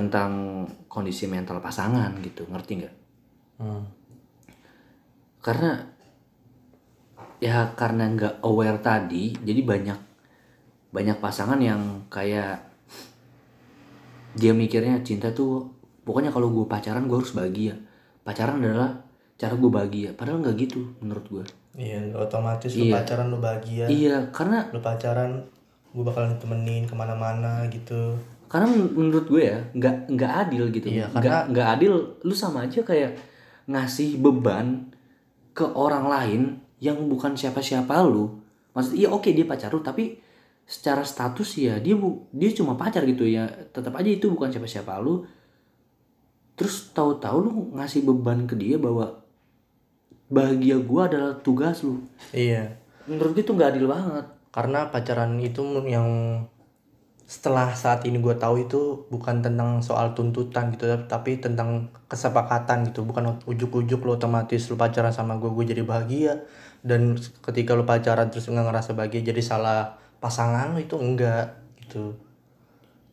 [0.00, 0.30] tentang
[0.86, 2.94] kondisi mental pasangan gitu ngerti nggak
[3.60, 3.84] Hmm.
[5.38, 5.84] karena
[7.38, 9.98] ya karena nggak aware tadi jadi banyak
[10.90, 12.60] banyak pasangan yang kayak
[14.32, 15.68] dia mikirnya cinta tuh
[16.02, 17.76] pokoknya kalau gue pacaran gue harus bahagia
[18.22, 18.96] pacaran adalah
[19.36, 22.98] cara gue bahagia padahal nggak gitu menurut gue Iya, otomatis lu Iya.
[22.98, 23.86] pacaran lu bahagia.
[23.86, 25.38] iya karena Lu pacaran
[25.94, 28.18] gue bakalan temenin ke mana-mana gitu.
[28.50, 30.90] Karena men- menurut gue ya nggak nggak adil gitu.
[30.90, 31.92] Iya, nggak karena- nggak adil
[32.26, 33.14] lu sama aja kayak
[33.70, 34.90] ngasih beban
[35.54, 36.40] ke orang lain
[36.82, 38.42] yang bukan siapa-siapa lu.
[38.74, 40.18] Maksudnya iya oke dia pacar lu tapi
[40.66, 43.46] secara status ya dia bu dia cuma pacar gitu ya.
[43.46, 45.22] Tetap aja itu bukan siapa-siapa lu.
[46.58, 49.22] Terus tahu-tahu lu ngasih beban ke dia bahwa
[50.26, 52.02] bahagia gua adalah tugas lu.
[52.34, 52.76] Iya.
[53.08, 54.26] menurut gue itu nggak adil banget.
[54.50, 56.06] Karena pacaran itu yang
[57.30, 63.06] setelah saat ini gue tahu itu bukan tentang soal tuntutan gitu tapi tentang kesepakatan gitu.
[63.06, 66.42] Bukan ujuk-ujuk lo otomatis lu pacaran sama gue gue jadi bahagia.
[66.82, 71.54] Dan ketika lu pacaran terus nggak ngerasa bahagia jadi salah pasangan lo itu enggak
[71.86, 72.18] gitu.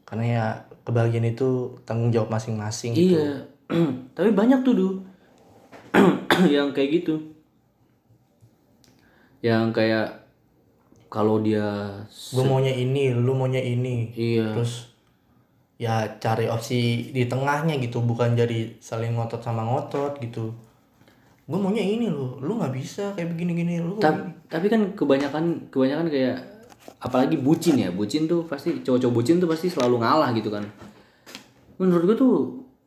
[0.02, 0.46] Karena ya
[0.82, 3.22] kebahagiaan itu tanggung jawab masing-masing gitu.
[3.22, 3.46] Iya,
[4.18, 4.90] tapi banyak tuh du.
[6.58, 7.38] Yang kayak gitu,
[9.42, 10.27] yang kayak
[11.08, 11.64] kalau dia
[12.08, 14.12] gue maunya ini lu maunya ini.
[14.14, 14.56] Iya.
[14.56, 14.92] Terus
[15.78, 20.52] ya cari opsi di tengahnya gitu bukan jadi saling ngotot sama ngotot gitu.
[21.48, 25.72] Gue maunya ini lu lu nggak bisa kayak begini gini lu tapi tapi kan kebanyakan
[25.72, 26.38] kebanyakan kayak
[27.04, 30.68] apalagi bucin ya bucin tuh pasti cowok-cowok bucin tuh pasti selalu ngalah gitu kan.
[31.80, 32.36] Menurut gue tuh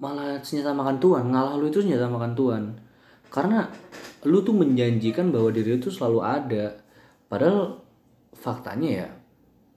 [0.00, 2.62] malah senjata makan tuan ngalah lu itu senjata makan tuan
[3.30, 3.68] karena
[4.26, 6.76] lu tuh menjanjikan bahwa diri lu tuh selalu ada.
[7.30, 7.80] Padahal
[8.40, 9.08] faktanya ya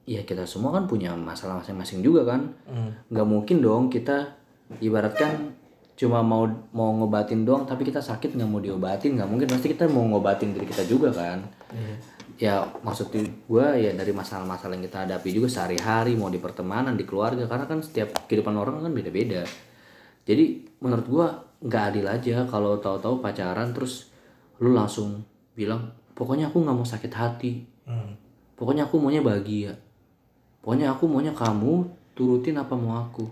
[0.06, 2.92] ya kita semua kan punya masalah masing-masing juga kan Hmm.
[3.08, 4.36] nggak mungkin dong kita
[4.80, 5.54] ibaratkan
[5.94, 9.86] cuma mau mau ngobatin doang tapi kita sakit nggak mau diobatin nggak mungkin pasti kita
[9.86, 11.96] mau ngobatin diri kita juga kan Iya.
[12.36, 17.06] ya maksud gue ya dari masalah-masalah yang kita hadapi juga sehari-hari mau di pertemanan di
[17.06, 19.46] keluarga karena kan setiap kehidupan orang kan beda-beda
[20.24, 20.46] jadi
[20.80, 21.28] menurut gue
[21.64, 24.10] nggak adil aja kalau tahu-tahu pacaran terus
[24.58, 25.22] lu langsung
[25.54, 25.80] bilang
[26.12, 27.54] pokoknya aku nggak mau sakit hati
[27.84, 28.16] Hmm.
[28.56, 29.76] Pokoknya aku maunya bahagia.
[30.64, 33.26] Pokoknya aku maunya kamu turutin apa mau aku.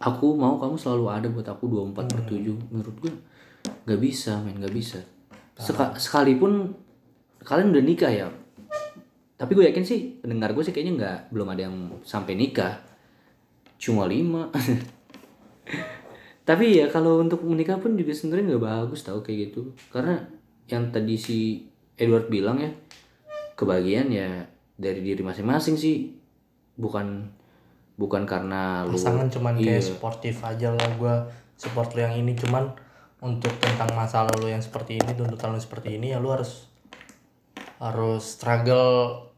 [0.00, 3.12] Aku mau kamu selalu ada buat aku 24 per 7 menurut gue
[3.84, 5.00] nggak bisa men nggak bisa.
[5.60, 6.72] Seka- sekalipun
[7.44, 8.28] kalian udah nikah ya
[9.40, 12.76] tapi gue yakin sih pendengar gue sih kayaknya nggak belum ada yang sampai nikah.
[13.80, 14.52] Cuma lima.
[16.48, 19.72] Tapi ya kalau untuk menikah pun juga sebenarnya nggak bagus tau kayak gitu.
[19.88, 20.20] Karena
[20.68, 21.38] yang tadi si
[21.96, 22.68] Edward bilang ya
[23.60, 24.48] kebahagiaan ya
[24.80, 26.16] dari diri masing-masing sih
[26.80, 27.28] bukan
[28.00, 29.76] bukan karena lu pasangan cuman Iya.
[29.76, 31.14] kayak sportif aja lah gue
[31.60, 32.72] support lu yang ini cuman
[33.20, 36.72] untuk tentang masalah lu yang seperti ini tuntutan lu seperti ini ya lu harus
[37.76, 39.28] harus struggle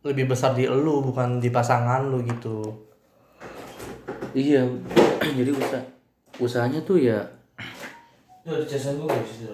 [0.00, 2.80] lebih besar di lu bukan di pasangan lu gitu
[4.34, 4.66] Iya,
[5.38, 5.78] jadi usaha
[6.42, 7.22] usahanya tuh ya
[8.42, 9.52] di casan gue gak bisa.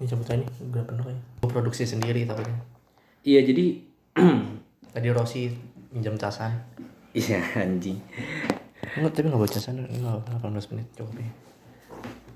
[0.00, 1.18] Ini cabut aja nih, udah penuh ya.
[1.44, 2.48] Gue produksi sendiri tapi
[3.24, 3.76] iya jadi
[4.96, 5.52] tadi Rossi
[5.92, 6.56] minjam casan.
[7.12, 7.98] iya anjing
[8.90, 11.30] Enggak, tapi nggak bawa casan, nggak 18 menit cukup ya.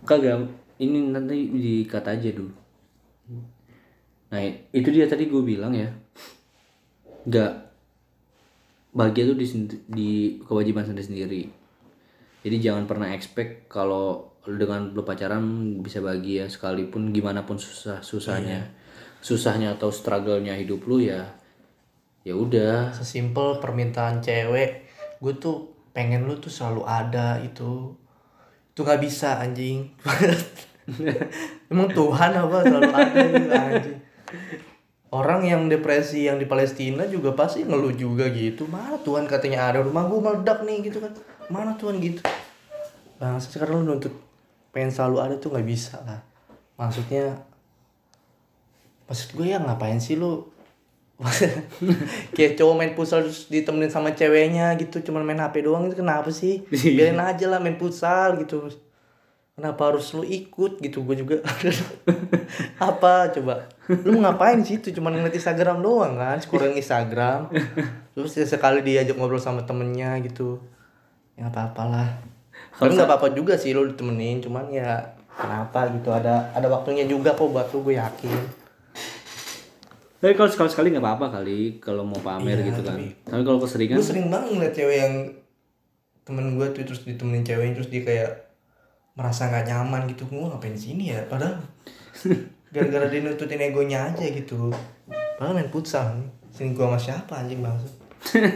[0.05, 0.37] kagak
[0.83, 2.53] ini nanti dikat aja dulu
[4.35, 4.43] nah
[4.75, 5.95] itu dia tadi gue bilang ya
[7.25, 7.53] nggak
[8.91, 9.47] bahagia tuh di,
[9.87, 10.11] di
[10.43, 11.43] kewajiban sendiri sendiri
[12.43, 15.43] jadi jangan pernah expect kalau dengan lu pacaran
[15.81, 18.69] bisa bahagia sekalipun gimana pun susah susahnya
[19.25, 21.33] susahnya atau struggle-nya hidup lu ya
[22.25, 24.89] ya udah Sesimpel permintaan cewek,
[25.21, 27.93] gue tuh pengen lu tuh selalu ada itu.
[28.73, 29.93] Itu nggak bisa anjing.
[31.71, 33.21] Emang Tuhan apa selalu ada
[33.71, 34.01] anjing.
[35.15, 38.67] Orang yang depresi yang di Palestina juga pasti ngeluh juga gitu.
[38.67, 41.13] Mana Tuhan katanya ada rumah gue meledak nih gitu kan.
[41.47, 42.25] Mana Tuhan gitu.
[43.23, 44.24] Nah sekarang lu nuntut
[44.75, 46.21] pengen selalu ada tuh nggak bisa lah.
[46.75, 47.39] Maksudnya
[49.07, 50.51] maksud gue ya ngapain sih lu?
[52.35, 56.35] Kayak cowok main futsal terus ditemenin sama ceweknya gitu cuman main HP doang itu kenapa
[56.35, 56.67] sih?
[56.67, 58.67] Biarin aja lah main futsal gitu.
[59.55, 61.07] Kenapa harus lu ikut gitu?
[61.07, 61.39] Gue juga
[62.91, 63.71] apa coba?
[63.87, 67.55] Lu ngapain sih itu cuman ngeliat Instagram doang kan scrolling Instagram.
[68.19, 70.59] Terus ya sekali diajak ngobrol sama temennya gitu.
[71.39, 72.34] Ya apa apalah
[72.77, 74.99] tapi nggak apa-apa juga sih lu ditemenin cuman ya
[75.31, 78.33] kenapa gitu ada ada waktunya juga kok buat lu gue yakin.
[80.17, 82.97] Tapi kalau sekali sekali nggak apa apa kali kalau mau pamer Iya, gitu kan.
[82.97, 85.15] tapi- tapi kalau keseringan gue sering banget ngeliat cewek yang
[86.23, 88.31] temen gue tuh terus ditemenin cewek terus dia kayak
[89.13, 90.25] merasa nggak nyaman gitu.
[90.25, 91.21] Gue ngapain sini ya?
[91.25, 91.61] Padahal
[92.75, 94.73] gara-gara dia nututin egonya aja gitu.
[95.37, 96.09] Padahal main futsal.
[96.15, 97.91] Nih sini gue sama siapa anjing bangsa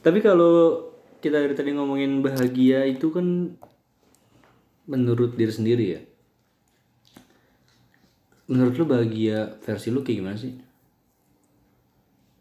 [0.00, 0.85] Tapi kalau
[1.26, 3.58] kita dari tadi ngomongin bahagia itu kan
[4.84, 6.00] menurut diri sendiri ya.
[8.46, 10.54] Menurut lu bahagia versi lu kayak gimana sih?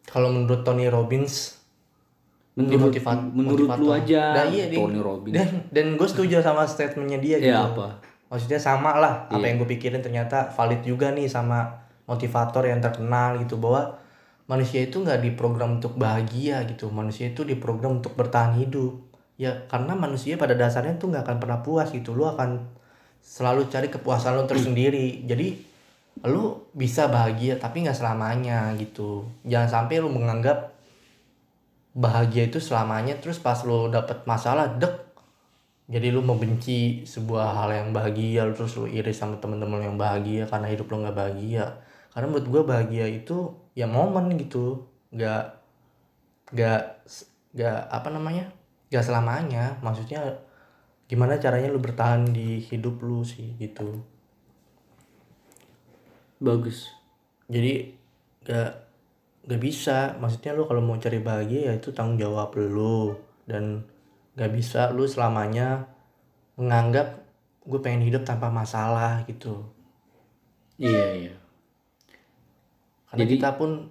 [0.06, 1.60] kalau menurut Tony Robbins
[2.56, 5.34] Menurut motivat- menurut lu aja Nah, iya, Tony Robbins.
[5.34, 8.00] dan dan gue setuju sama statementnya dia gitu Ya apa?
[8.26, 11.68] maksudnya sama lah apa yang gue pikirin ternyata valid juga nih sama
[12.06, 14.00] motivator yang terkenal gitu bahwa
[14.46, 16.90] manusia itu nggak diprogram untuk bahagia gitu.
[16.94, 19.02] Manusia itu diprogram untuk bertahan hidup.
[19.36, 22.14] Ya karena manusia pada dasarnya tuh nggak akan pernah puas gitu.
[22.14, 22.64] Lu akan
[23.20, 25.26] selalu cari kepuasan lu tersendiri.
[25.26, 25.48] Jadi
[26.24, 29.28] lu bisa bahagia tapi nggak selamanya gitu.
[29.44, 30.72] Jangan sampai lu menganggap
[31.96, 35.06] bahagia itu selamanya terus pas lu dapet masalah dek
[35.86, 40.68] jadi lu membenci sebuah hal yang bahagia terus lu iri sama temen-temen yang bahagia karena
[40.74, 41.66] hidup lu nggak bahagia.
[42.10, 44.88] Karena menurut gua bahagia itu ya momen gitu.
[45.12, 45.44] Nggak
[46.56, 46.82] nggak
[47.56, 48.50] nggak apa namanya
[48.90, 49.78] nggak selamanya.
[49.84, 50.42] Maksudnya
[51.06, 54.02] gimana caranya lu bertahan di hidup lu sih gitu.
[56.42, 56.92] Bagus.
[57.46, 57.94] jadi
[58.44, 58.72] gak
[59.46, 60.18] gak bisa.
[60.18, 63.16] Maksudnya lu kalau mau cari bahagia ya itu tanggung jawab lu.
[63.46, 63.86] Dan
[64.34, 65.86] gak bisa lu selamanya
[66.58, 67.22] menganggap
[67.66, 69.66] gue pengen hidup tanpa masalah gitu.
[70.78, 71.36] Iya, iya.
[73.08, 73.90] Karena Jadi- kita pun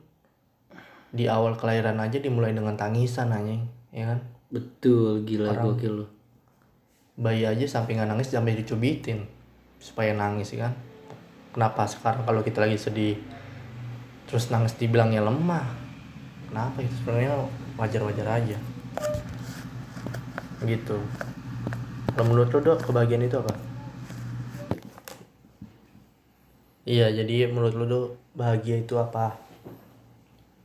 [1.15, 3.63] di awal kelahiran aja dimulai dengan tangisan anjing.
[3.95, 4.21] Ya kan?
[4.51, 6.07] Betul, gila Orang- gokil lu.
[7.15, 9.23] bayi aja sampai nggak nangis sampai dicubitin
[9.79, 10.75] supaya nangis ya kan?
[11.55, 13.15] Kenapa sekarang kalau kita lagi sedih
[14.27, 15.63] terus nangis dibilangnya lemah?
[16.51, 16.91] Kenapa itu?
[16.99, 17.39] Sebenarnya
[17.79, 18.59] wajar-wajar aja.
[20.67, 20.99] Gitu.
[22.11, 23.55] Kalau menurut lo dok kebahagiaan itu apa?
[26.85, 29.39] Iya jadi menurut lo dok bahagia itu apa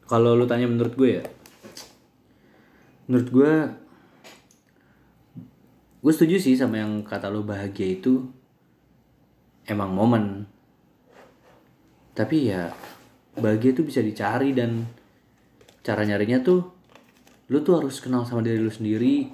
[0.09, 1.25] Kalau lu tanya menurut gue ya,
[3.05, 3.53] menurut gue,
[6.01, 8.25] gue setuju sih sama yang kata lu bahagia itu
[9.69, 10.49] emang momen.
[12.17, 12.73] Tapi ya
[13.37, 14.89] bahagia itu bisa dicari dan
[15.85, 16.65] cara nyarinya tuh,
[17.53, 19.29] lu tuh harus kenal sama diri lu sendiri.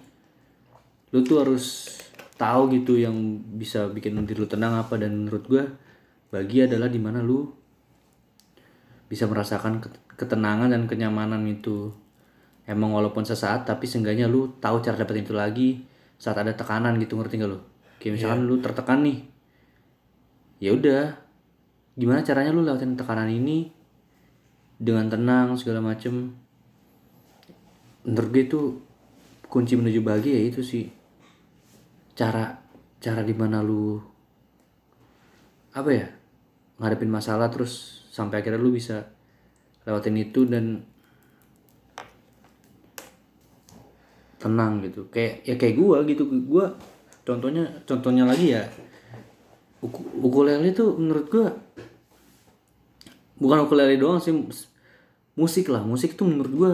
[1.16, 1.88] Lu tuh harus
[2.36, 3.16] tahu gitu yang
[3.56, 5.64] bisa bikin diri lu tenang apa dan menurut gue
[6.36, 7.48] bahagia adalah di mana lu
[9.16, 11.96] bisa merasakan ket- ketenangan dan kenyamanan itu.
[12.68, 15.88] Emang walaupun sesaat tapi seenggaknya lu tahu cara dapetin itu lagi
[16.20, 17.64] saat ada tekanan gitu ngerti gak lu?
[18.04, 19.24] Kayak misalkan lu tertekan nih.
[20.60, 21.16] Ya udah
[21.96, 23.72] gimana caranya lu lewatin tekanan ini
[24.76, 26.36] dengan tenang segala macem?
[28.04, 28.62] Menurut gue itu
[29.48, 30.92] kunci menuju bahagia ya itu sih.
[32.20, 32.52] Cara
[33.00, 33.96] cara di mana lu
[35.72, 36.08] apa ya
[36.84, 39.04] ngadepin masalah terus sampai akhirnya lu bisa
[39.84, 40.88] lewatin itu dan
[44.40, 45.12] tenang gitu.
[45.12, 46.24] Kayak ya kayak gua gitu.
[46.48, 46.72] Gua
[47.28, 48.64] contohnya contohnya lagi ya.
[49.84, 51.52] Uku- ukulele tuh menurut gua
[53.36, 54.72] bukan ukulele doang sih mus-
[55.36, 55.84] musik lah.
[55.84, 56.74] Musik tuh menurut gua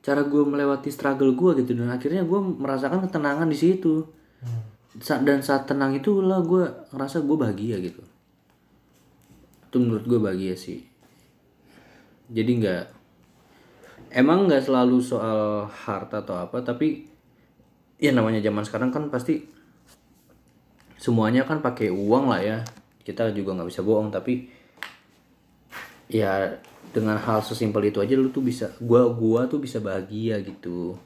[0.00, 1.76] cara gua melewati struggle gua gitu.
[1.76, 4.08] Dan akhirnya gua merasakan ketenangan di situ.
[5.04, 8.00] Sa- dan saat tenang itu lah gua ngerasa gua bahagia gitu
[9.68, 10.80] itu menurut gua bahagia sih.
[12.32, 12.84] Jadi nggak
[14.16, 17.04] emang nggak selalu soal harta atau apa tapi
[18.00, 19.44] ya namanya zaman sekarang kan pasti
[20.96, 22.58] semuanya kan pakai uang lah ya.
[23.04, 24.48] Kita juga nggak bisa bohong tapi
[26.08, 26.56] ya
[26.88, 30.96] dengan hal sesimpel itu aja lu tuh bisa gua gua tuh bisa bahagia gitu.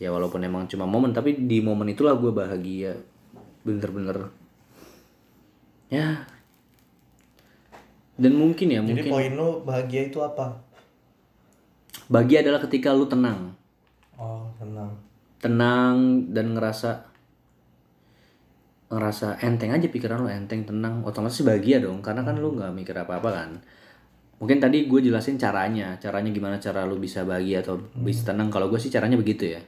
[0.00, 2.96] Ya walaupun emang cuma momen tapi di momen itulah gua bahagia.
[3.62, 4.32] Bener-bener.
[5.92, 6.24] Ya
[8.22, 9.10] dan mungkin ya Jadi mungkin.
[9.10, 10.62] poin lu bahagia itu apa?
[12.12, 13.56] bahagia adalah ketika lu tenang.
[14.20, 14.92] Oh, tenang.
[15.42, 15.96] tenang
[16.30, 17.10] dan ngerasa
[18.92, 21.02] ngerasa enteng aja pikiran lu enteng tenang.
[21.02, 23.50] Otomatis bahagia dong karena kan lu nggak mikir apa apa kan.
[24.38, 28.52] Mungkin tadi gue jelasin caranya caranya gimana cara lu bisa bahagia atau bisa tenang.
[28.52, 29.62] Kalau gue sih caranya begitu ya.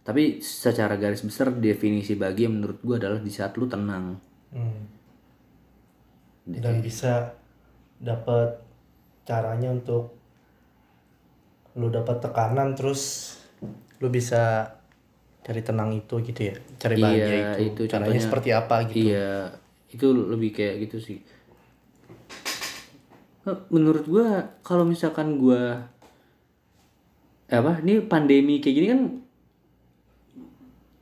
[0.00, 4.16] Tapi secara garis besar definisi bahagia menurut gue adalah di saat lu tenang.
[4.54, 4.80] Hmm.
[6.48, 7.39] Dan bisa
[8.00, 8.56] dapat
[9.22, 10.16] caranya untuk
[11.76, 13.36] lu dapat tekanan terus
[14.00, 14.74] lu bisa
[15.40, 16.56] cari tenang itu gitu ya.
[16.76, 17.62] Cari bahagia Iya, itu.
[17.70, 18.24] itu Caranya contohnya.
[18.24, 18.96] seperti apa gitu.
[19.08, 19.30] Iya,
[19.88, 21.18] itu lebih kayak gitu sih.
[23.72, 24.28] Menurut gua
[24.60, 25.88] kalau misalkan gua
[27.48, 27.80] eh, apa?
[27.80, 29.02] Ini pandemi kayak gini kan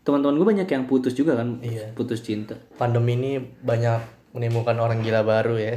[0.00, 1.92] teman-teman gue banyak yang putus juga kan, Iya.
[1.92, 2.56] putus cinta.
[2.80, 5.74] Pandemi ini banyak menimbulkan orang gila baru ya.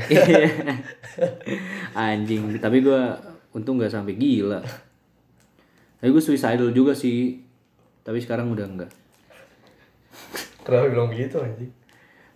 [1.97, 3.17] Anjing, tapi gua
[3.57, 4.61] untung nggak sampai gila.
[6.01, 7.41] Tapi gue suicidal juga sih,
[8.05, 8.91] tapi sekarang udah enggak.
[10.65, 11.81] Kenapa bilang begitu anjing?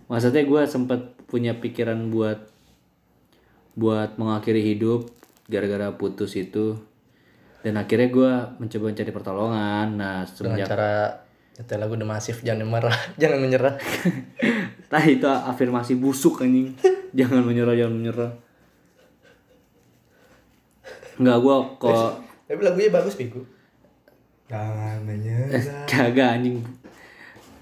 [0.06, 2.46] maksudnya gue sempat punya pikiran buat
[3.76, 5.10] buat mengakhiri hidup
[5.50, 6.78] gara-gara putus itu
[7.66, 10.94] dan akhirnya gue mencoba mencari pertolongan nah Dengan semenjak cara
[11.56, 13.74] nyetel lagu The Massive jangan menyerah, jangan menyerah.
[14.90, 16.74] tah itu afirmasi busuk anjing.
[17.18, 18.32] Jangan menyerah jangan menyerah.
[21.16, 22.12] Nggak gue kok
[22.44, 23.40] Tapi lagunya bagus Piku.
[24.52, 25.64] Jangan menyerah.
[25.88, 26.60] kagak anjing.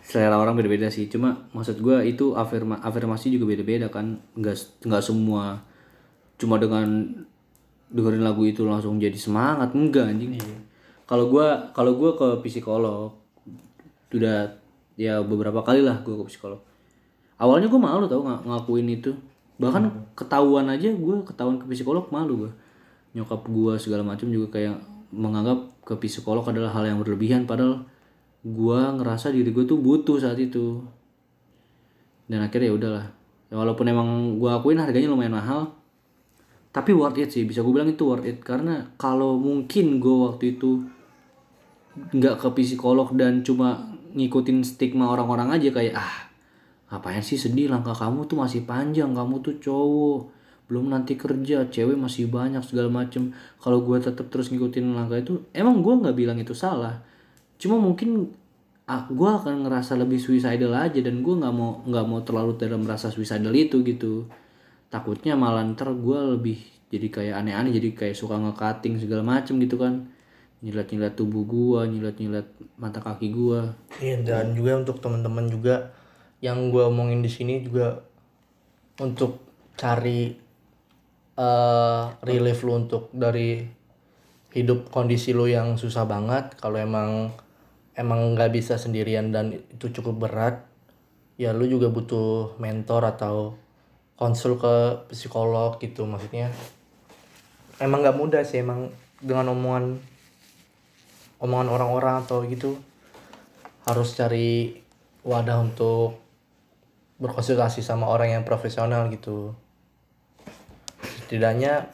[0.01, 1.05] Selera orang beda-beda sih.
[1.05, 4.17] Cuma maksud gue itu afirma afirmasi juga beda-beda kan.
[4.33, 5.61] Nggak nggak semua.
[6.41, 7.13] Cuma dengan
[7.93, 10.33] dengerin lagu itu langsung jadi semangat enggak anjing.
[11.05, 11.47] Kalau gue
[11.77, 13.13] kalau gue ke psikolog
[14.09, 14.57] sudah
[14.97, 16.72] ya beberapa kali lah gue ke psikolog
[17.37, 19.11] awalnya gue malu tau ng ngakuin itu.
[19.61, 22.51] Bahkan ketahuan aja gue ketahuan ke psikolog malu gue
[23.13, 24.73] nyokap gue segala macam juga kayak
[25.13, 27.85] menganggap ke psikolog adalah hal yang berlebihan padahal
[28.41, 30.81] gue ngerasa diri gue tuh butuh saat itu.
[32.25, 33.05] Dan akhirnya ya udahlah.
[33.53, 35.69] Ya, walaupun emang gue akuin harganya lumayan mahal
[36.73, 37.45] tapi worth it sih.
[37.45, 38.41] Bisa gue bilang itu worth it.
[38.41, 40.81] Karena kalau mungkin gue waktu itu
[41.93, 46.32] nggak ke psikolog dan cuma ngikutin stigma orang-orang aja kayak ah
[46.93, 47.73] ngapain sih sedih?
[47.73, 49.09] Langkah kamu tuh masih panjang.
[49.17, 50.29] Kamu tuh cowok.
[50.69, 51.65] Belum nanti kerja.
[51.65, 53.33] Cewek masih banyak segala macem.
[53.57, 57.01] Kalau gue tetap terus ngikutin langkah itu emang gue nggak bilang itu salah.
[57.57, 58.29] Cuma mungkin
[58.85, 62.85] ah, gue akan ngerasa lebih suicidal aja dan gue nggak mau nggak mau terlalu dalam
[62.85, 64.29] rasa suicidal itu gitu.
[64.93, 66.61] Takutnya malah ntar gue lebih
[66.93, 70.13] jadi kayak aneh-aneh jadi kayak suka nge-cutting segala macem gitu kan.
[70.61, 72.45] Nyilat-nyilat tubuh gua nyilat-nyilat
[72.77, 73.73] mata kaki gua.
[73.97, 75.89] Iya dan juga untuk teman-teman juga
[76.43, 78.03] yang gue omongin di sini juga
[78.99, 79.39] untuk
[79.79, 80.35] cari
[81.33, 83.63] eh relief lu untuk dari
[84.53, 86.59] hidup kondisi lu yang susah banget.
[86.59, 87.31] Kalau emang
[87.95, 90.67] emang nggak bisa sendirian dan itu cukup berat
[91.39, 93.55] ya lu juga butuh mentor atau
[94.19, 96.03] konsul ke psikolog gitu.
[96.03, 96.51] Maksudnya
[97.79, 98.91] emang nggak mudah sih emang
[99.23, 99.95] dengan omongan
[101.39, 102.75] omongan orang-orang atau gitu
[103.87, 104.79] harus cari
[105.23, 106.22] wadah untuk
[107.23, 109.55] berkonsultasi sama orang yang profesional gitu.
[111.23, 111.87] Setidaknya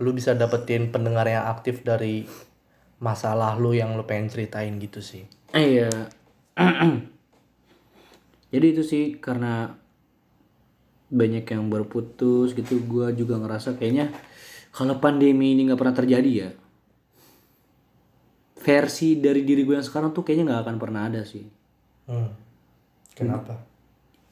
[0.00, 2.24] lu bisa dapetin pendengar yang aktif dari
[2.96, 5.28] masalah lu yang lu pengen ceritain gitu sih.
[5.52, 5.92] Eh iya.
[8.52, 9.76] Jadi itu sih karena
[11.12, 14.14] banyak yang berputus gitu gua juga ngerasa kayaknya
[14.70, 16.50] kalau pandemi ini nggak pernah terjadi ya
[18.60, 21.42] versi dari diri gue yang sekarang tuh kayaknya nggak akan pernah ada sih.
[22.06, 22.30] Hmm.
[23.16, 23.69] kenapa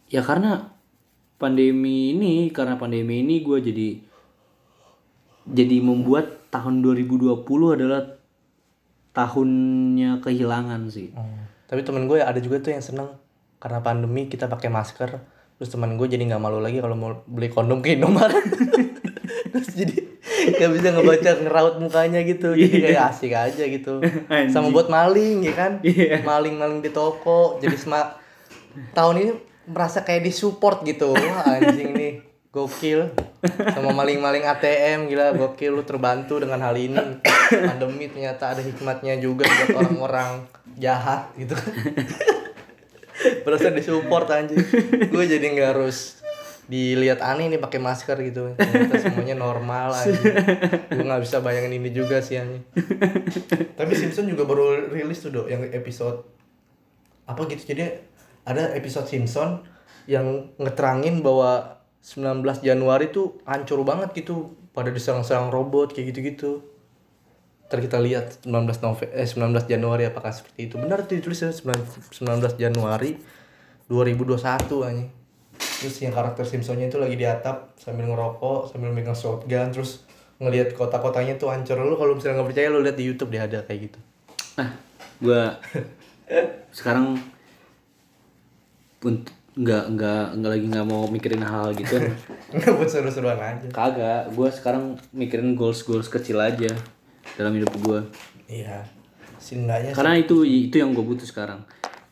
[0.09, 0.72] ya karena
[1.38, 3.88] pandemi ini karena pandemi ini gue jadi
[5.48, 7.44] jadi membuat tahun 2020
[7.76, 8.18] adalah
[9.16, 11.11] tahunnya kehilangan sih.
[11.11, 11.48] Hmm.
[11.68, 13.12] tapi temen gue ada juga tuh yang seneng.
[13.59, 15.11] Karena pandemi kita pakai masker.
[15.59, 18.44] Terus temen gue jadi nggak malu lagi kalau mau beli kondom ke Indomaret.
[19.52, 19.96] Terus jadi
[20.54, 22.54] nggak bisa ngebaca ngeraut mukanya gitu.
[22.54, 24.00] Jadi kayak asik aja gitu.
[24.54, 25.72] Sama buat maling ya kan?
[25.82, 26.22] Iya.
[26.22, 27.59] maling-maling di toko.
[27.59, 28.16] Jadi sema
[28.94, 29.32] tahun ini
[29.69, 31.12] merasa kayak disupport gitu.
[31.14, 32.14] Wah anjing nih.
[32.49, 33.12] Gokil.
[33.77, 35.79] Sama maling-maling ATM gila gokil.
[35.79, 37.21] Lu terbantu dengan hal ini.
[37.53, 40.49] Pandemi ternyata ada hikmatnya juga buat orang-orang
[40.79, 41.59] jahat gitu
[43.45, 44.62] berasa disupport anjing.
[45.11, 46.23] Gue jadi nggak harus
[46.69, 48.55] dilihat aneh nih pakai masker gitu.
[48.55, 50.23] Ternyata semuanya normal anjing.
[50.93, 52.62] Gue nggak bisa bayangin ini juga sih anjing.
[53.75, 56.23] Tapi Simpson juga baru rilis tuh dok yang episode
[57.29, 57.75] apa gitu.
[57.75, 58.07] Jadi
[58.49, 59.61] ada episode Simpson
[60.09, 66.64] yang ngeterangin bahwa 19 Januari tuh hancur banget gitu pada diserang-serang robot kayak gitu-gitu
[67.68, 70.80] Ntar kita lihat 19 November eh 19 Januari apakah seperti itu.
[70.80, 72.09] Benar tuh ditulis ya 19
[72.57, 73.20] Januari
[73.92, 74.40] 2021
[74.88, 75.12] anjing.
[75.53, 80.09] Terus yang karakter Simpsonnya itu lagi di atap sambil ngerokok, sambil megang shotgun terus
[80.40, 81.76] ngelihat kota-kotanya tuh hancur.
[81.84, 83.99] Lu kalau misalnya nggak percaya lu lihat di YouTube dia ada kayak gitu.
[84.57, 84.70] Nah,
[85.20, 85.61] gua
[86.78, 87.20] sekarang
[88.99, 89.22] pun
[89.59, 91.99] nggak nggak nggak lagi nggak mau mikirin hal gitu.
[92.55, 93.66] Nggak buat seru-seruan aja.
[93.74, 96.70] kagak gua sekarang mikirin goals goals kecil aja
[97.34, 98.07] dalam hidup gua.
[98.46, 98.86] Iya.
[99.38, 101.62] Seenggaknya karena itu itu yang gue butuh sekarang.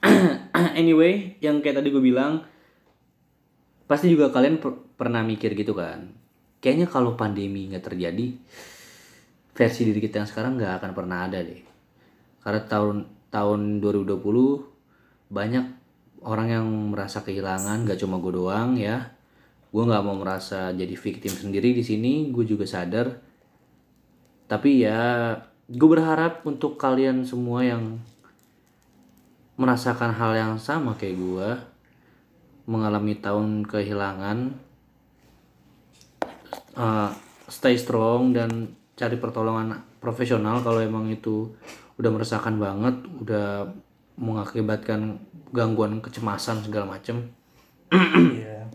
[0.80, 2.47] Anyway yang kayak tadi gue bilang
[3.87, 6.11] pasti juga kalian per- pernah mikir gitu kan.
[6.62, 8.34] Kayaknya kalau pandemi nggak terjadi
[9.57, 11.62] versi diri kita yang sekarang nggak akan pernah ada deh.
[12.43, 12.97] Karena tahun
[13.30, 14.22] tahun 2020
[15.30, 15.64] banyak
[16.27, 19.14] orang yang merasa kehilangan gak cuma gue doang ya.
[19.70, 23.22] Gue nggak mau merasa jadi victim sendiri di sini gue juga sadar.
[24.51, 25.35] Tapi ya
[25.66, 27.99] gue berharap untuk kalian semua yang
[29.57, 31.49] merasakan hal yang sama kayak gue
[32.68, 34.53] mengalami tahun kehilangan
[36.77, 37.11] uh,
[37.49, 41.57] stay strong dan cari pertolongan profesional kalau emang itu
[41.97, 43.70] udah meresahkan banget udah
[44.20, 45.20] mengakibatkan
[45.53, 47.30] gangguan kecemasan segala macem
[47.90, 48.66] Iya.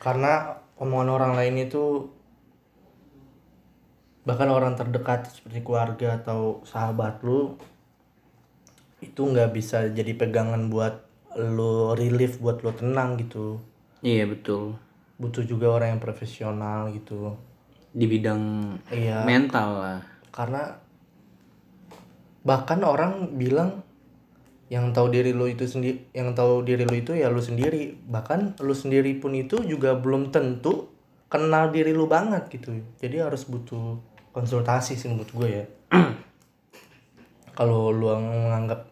[0.00, 2.08] Karena omongan orang lain itu
[4.24, 7.60] bahkan orang terdekat seperti keluarga atau sahabat lu
[9.04, 11.04] itu nggak bisa jadi pegangan buat
[11.36, 13.60] lu relief buat lu tenang gitu.
[14.00, 14.80] iya betul
[15.20, 17.36] Butuh juga orang yang profesional gitu.
[17.92, 18.40] di bidang
[18.88, 19.22] Iya.
[19.22, 20.00] mental lah
[20.32, 20.72] Karena
[22.40, 23.83] bahkan orang bilang
[24.74, 27.94] yang tahu diri lu itu sendiri yang tahu diri lu itu ya lu sendiri.
[28.10, 30.90] Bahkan lu sendiri pun itu juga belum tentu
[31.30, 32.74] kenal diri lu banget gitu.
[32.98, 34.02] Jadi harus butuh
[34.34, 35.64] konsultasi sih menurut gue ya.
[37.58, 38.90] Kalau lu menganggap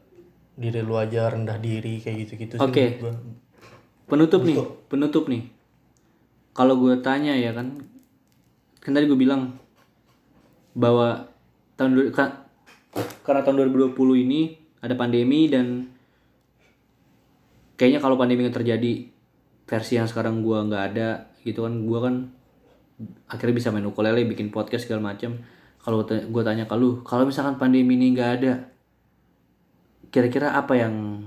[0.55, 2.31] diri lu aja rendah diri kayak
[2.63, 3.03] Oke.
[3.03, 3.13] menurut gue
[4.07, 4.57] penutup nih
[4.87, 5.43] penutup nih.
[6.55, 7.83] Kalau gue tanya ya kan
[8.79, 9.59] kan tadi gue bilang
[10.79, 11.27] bahwa
[11.75, 12.47] tahun du- ka-
[13.27, 13.97] karena tahun 2020
[14.29, 15.87] ini ada pandemi dan
[17.79, 19.07] kayaknya kalau pandemi terjadi
[19.65, 21.75] versi yang sekarang gue nggak ada gitu kan.
[21.87, 22.15] Gue kan
[23.31, 25.39] akhirnya bisa main ukulele bikin podcast segala macam
[25.83, 28.53] kalau gue tanya ke lu kalau misalkan pandemi ini nggak ada
[30.15, 31.27] kira-kira apa yang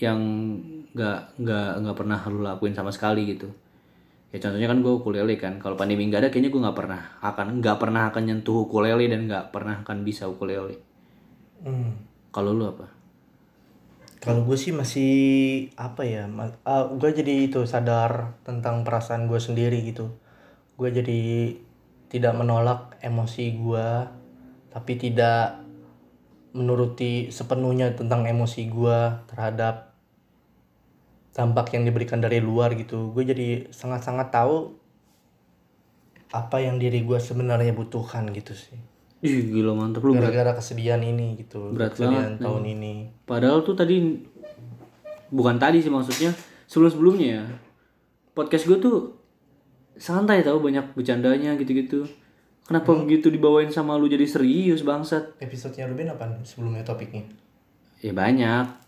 [0.00, 0.18] yang
[0.96, 3.26] nggak nggak nggak pernah lu lakuin sama sekali?
[3.34, 3.50] Gitu.
[4.34, 7.46] Ya contohnya kan gue ukulele kan kalau pandemi nggak ada kayaknya gue nggak pernah akan
[7.62, 10.95] nggak pernah akan nyentuh ukulele dan nggak pernah akan bisa ukulele
[11.64, 11.96] Hmm.
[12.34, 12.92] kalau lu apa
[14.16, 15.12] Kalau gue sih masih
[15.78, 16.26] apa ya?
[16.98, 20.10] gue jadi itu sadar tentang perasaan gue sendiri gitu.
[20.74, 21.54] Gue jadi
[22.10, 23.88] tidak menolak emosi gue,
[24.74, 25.62] tapi tidak
[26.56, 28.98] menuruti sepenuhnya tentang emosi gue
[29.30, 29.94] terhadap
[31.36, 33.12] dampak yang diberikan dari luar gitu.
[33.12, 34.72] Gue jadi sangat-sangat tahu
[36.32, 38.95] apa yang diri gue sebenarnya butuhkan gitu sih.
[39.26, 40.30] Ih gila mantep lu berat.
[40.30, 42.94] Gara-gara kesedihan ini gitu, Berat kesedihan banget, tahun ini.
[43.26, 44.22] Padahal tuh tadi
[45.34, 46.30] bukan tadi sih maksudnya
[46.70, 47.44] sebelum sebelumnya ya
[48.36, 49.18] podcast gue tuh
[49.98, 52.06] santai tau banyak bercandanya gitu-gitu.
[52.66, 55.38] Kenapa begitu dibawain sama lu jadi serius bangsat?
[55.38, 57.22] Episodenya Ruben apa sebelumnya topiknya?
[58.02, 58.85] Ya banyak.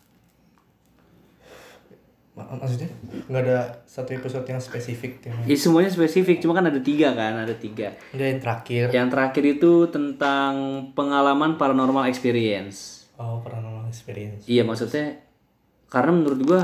[2.38, 2.86] Ma- Maksudnya
[3.26, 5.50] nggak ada satu episode yang spesifik temanya.
[5.50, 7.98] Ya semuanya spesifik, cuma kan ada tiga kan, ada tiga.
[8.14, 8.84] Nggak yang terakhir.
[8.94, 10.52] Yang terakhir itu tentang
[10.94, 13.10] pengalaman paranormal experience.
[13.18, 14.46] Oh paranormal experience.
[14.46, 15.18] Iya maksudnya
[15.90, 16.62] karena menurut gua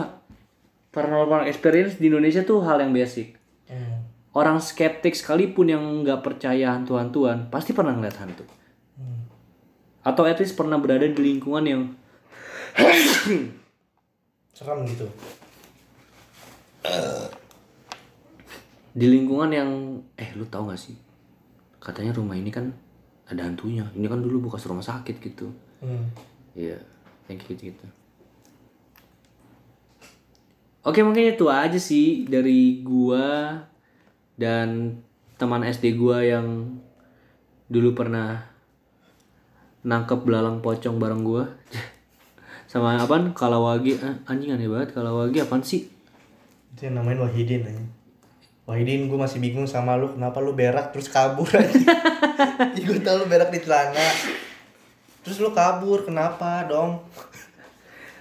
[0.95, 3.35] paranormal experience di Indonesia tuh hal yang basic.
[3.67, 4.07] Hmm.
[4.31, 8.47] Orang skeptik sekalipun yang nggak percaya hantu-hantuan pasti pernah ngeliat hantu.
[8.95, 9.27] Hmm.
[10.07, 11.83] Atau at least pernah berada di lingkungan yang
[14.55, 15.07] serem gitu
[18.95, 19.71] di lingkungan yang
[20.15, 20.95] eh lu tau gak sih?
[21.83, 22.71] Katanya rumah ini kan
[23.27, 23.89] ada hantunya.
[23.97, 25.51] Ini kan dulu bekas rumah sakit gitu.
[25.85, 26.09] Hmm.
[26.57, 26.81] iya
[27.29, 27.87] yang kayak gitu gitu
[30.81, 33.61] oke mungkin itu aja sih dari gua
[34.41, 35.01] dan
[35.37, 36.81] teman SD gua yang
[37.69, 38.49] dulu pernah
[39.85, 41.45] nangkep belalang pocong bareng gua.
[42.71, 43.37] Sama apaan?
[43.37, 44.01] Kalawagi.
[44.01, 45.45] Ah, anjing aneh banget kalawagi.
[45.45, 45.93] Apaan sih
[46.75, 47.85] itu yang namain Wahidin aja
[48.67, 51.79] Wahidin gue masih bingung sama lu kenapa lu berak terus kabur aja
[52.75, 54.09] gue tau lu berak di celana.
[55.21, 57.05] Terus lu kabur kenapa dong?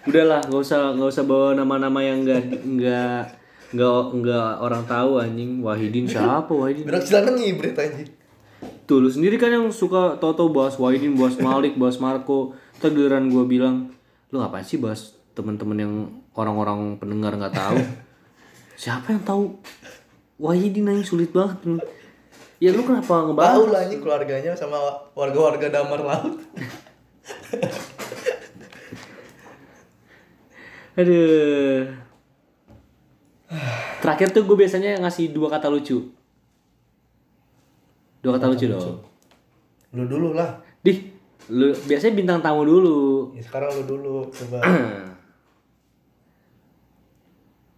[0.03, 3.23] Udahlah nggak usah nggak usah bawa nama-nama yang enggak enggak
[3.71, 5.63] enggak enggak orang tahu anjing.
[5.63, 6.87] Wahidin siapa Wahidin?
[6.87, 8.03] Berak celana ngibrit aja
[8.83, 12.51] tuh lu sendiri kan yang suka toto bahas Wahidin bahas Malik bahas Marco.
[12.83, 13.95] Ntar giliran gue bilang
[14.27, 15.93] lu ngapain sih bahas teman-teman yang
[16.35, 17.79] orang-orang pendengar nggak tahu
[18.75, 19.43] siapa yang tahu
[20.37, 21.57] Wahidin anjing sulit banget
[22.57, 24.77] ya lu kenapa ngebahas tahu lah ini keluarganya sama
[25.13, 26.35] warga-warga damar laut
[30.93, 31.89] Aduh.
[33.97, 36.05] Terakhir tuh gue biasanya ngasih dua kata lucu.
[38.21, 39.01] Dua kata lucu dong.
[39.93, 41.05] lu dulu lah Dih,
[41.53, 43.29] lu biasanya bintang tamu dulu.
[43.37, 44.57] ya, sekarang lu dulu coba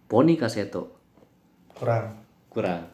[0.06, 0.94] Poni Kaseto.
[1.70, 2.88] kurang Kurang.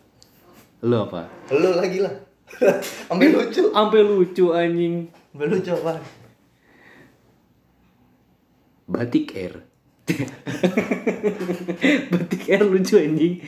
[0.83, 1.31] Lu apa?
[1.53, 2.11] lu lagi lah
[3.13, 5.07] ambil lucu Sampai lucu anjing.
[5.33, 6.03] ambil lucu apa
[8.85, 9.55] Batik Air.
[12.13, 13.41] Batik Air lucu anjing.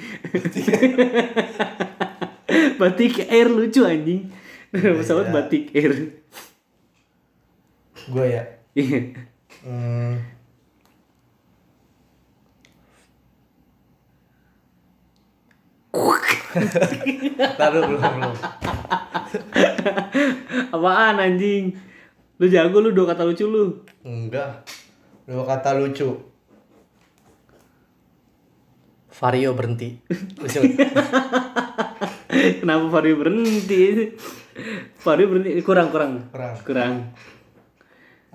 [2.80, 4.30] Batik Air lucu anjing.
[4.72, 5.92] Pesawat Batik Air.
[8.04, 8.44] gue ya
[8.76, 9.00] Iya.
[9.64, 10.14] hmm.
[17.58, 18.34] Taruh belum belum.
[20.74, 21.78] Apaan anjing?
[22.38, 23.86] Lu jago lu dua kata lucu lu.
[24.02, 24.66] Enggak.
[25.26, 26.18] Dua kata lucu.
[29.14, 29.94] Vario berhenti.
[32.58, 34.10] Kenapa Vario berhenti?
[34.98, 36.26] Vario berhenti kurang kurang.
[36.34, 36.54] Kurang.
[36.66, 36.94] Kurang.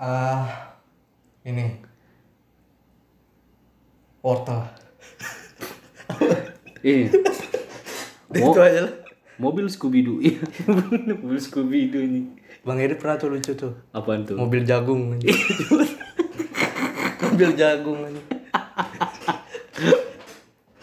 [0.00, 0.72] Ah,
[1.44, 1.76] ini.
[4.24, 4.64] Wortel.
[8.34, 8.46] Iya.
[8.50, 8.94] Itu aja lah.
[9.40, 10.20] Mobil Scooby Doo.
[10.24, 10.42] Iya.
[11.16, 12.20] Mobil Scooby Doo ini.
[12.60, 13.72] Bang Eri pernah tuh lucu tuh.
[13.96, 14.36] Apaan tuh?
[14.36, 15.10] Mobil jagung.
[15.16, 15.32] anjing.
[17.24, 17.98] Mobil jagung.
[18.04, 18.26] anjing.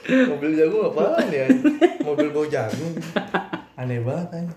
[0.07, 1.45] Mobil jagung apaan ya?
[2.01, 2.95] Mobil bau jagung.
[3.77, 4.53] Aneh banget aja.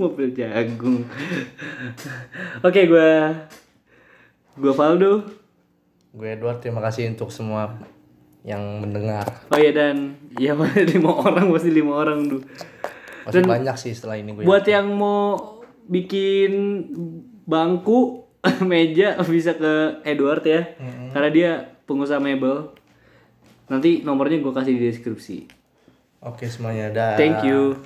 [0.00, 1.02] Mobil jagung.
[2.62, 3.34] Oke, gua
[4.54, 5.40] gua Valdo.
[6.10, 7.78] Gue Edward, terima kasih untuk semua
[8.44, 9.24] yang mendengar.
[9.52, 10.56] Oh iya dan ya
[10.92, 12.42] lima orang pasti lima orang tuh.
[13.28, 14.44] Masih banyak sih setelah ini gue.
[14.48, 15.60] Buat yang mau
[15.90, 16.52] bikin
[17.44, 18.24] bangku,
[18.70, 20.76] meja bisa ke Edward ya.
[21.12, 21.50] Karena dia
[21.84, 22.72] pengusaha mebel.
[23.70, 25.38] Nanti nomornya gue kasih di deskripsi.
[26.20, 27.14] Oke semuanya, dah.
[27.16, 27.80] Thank you.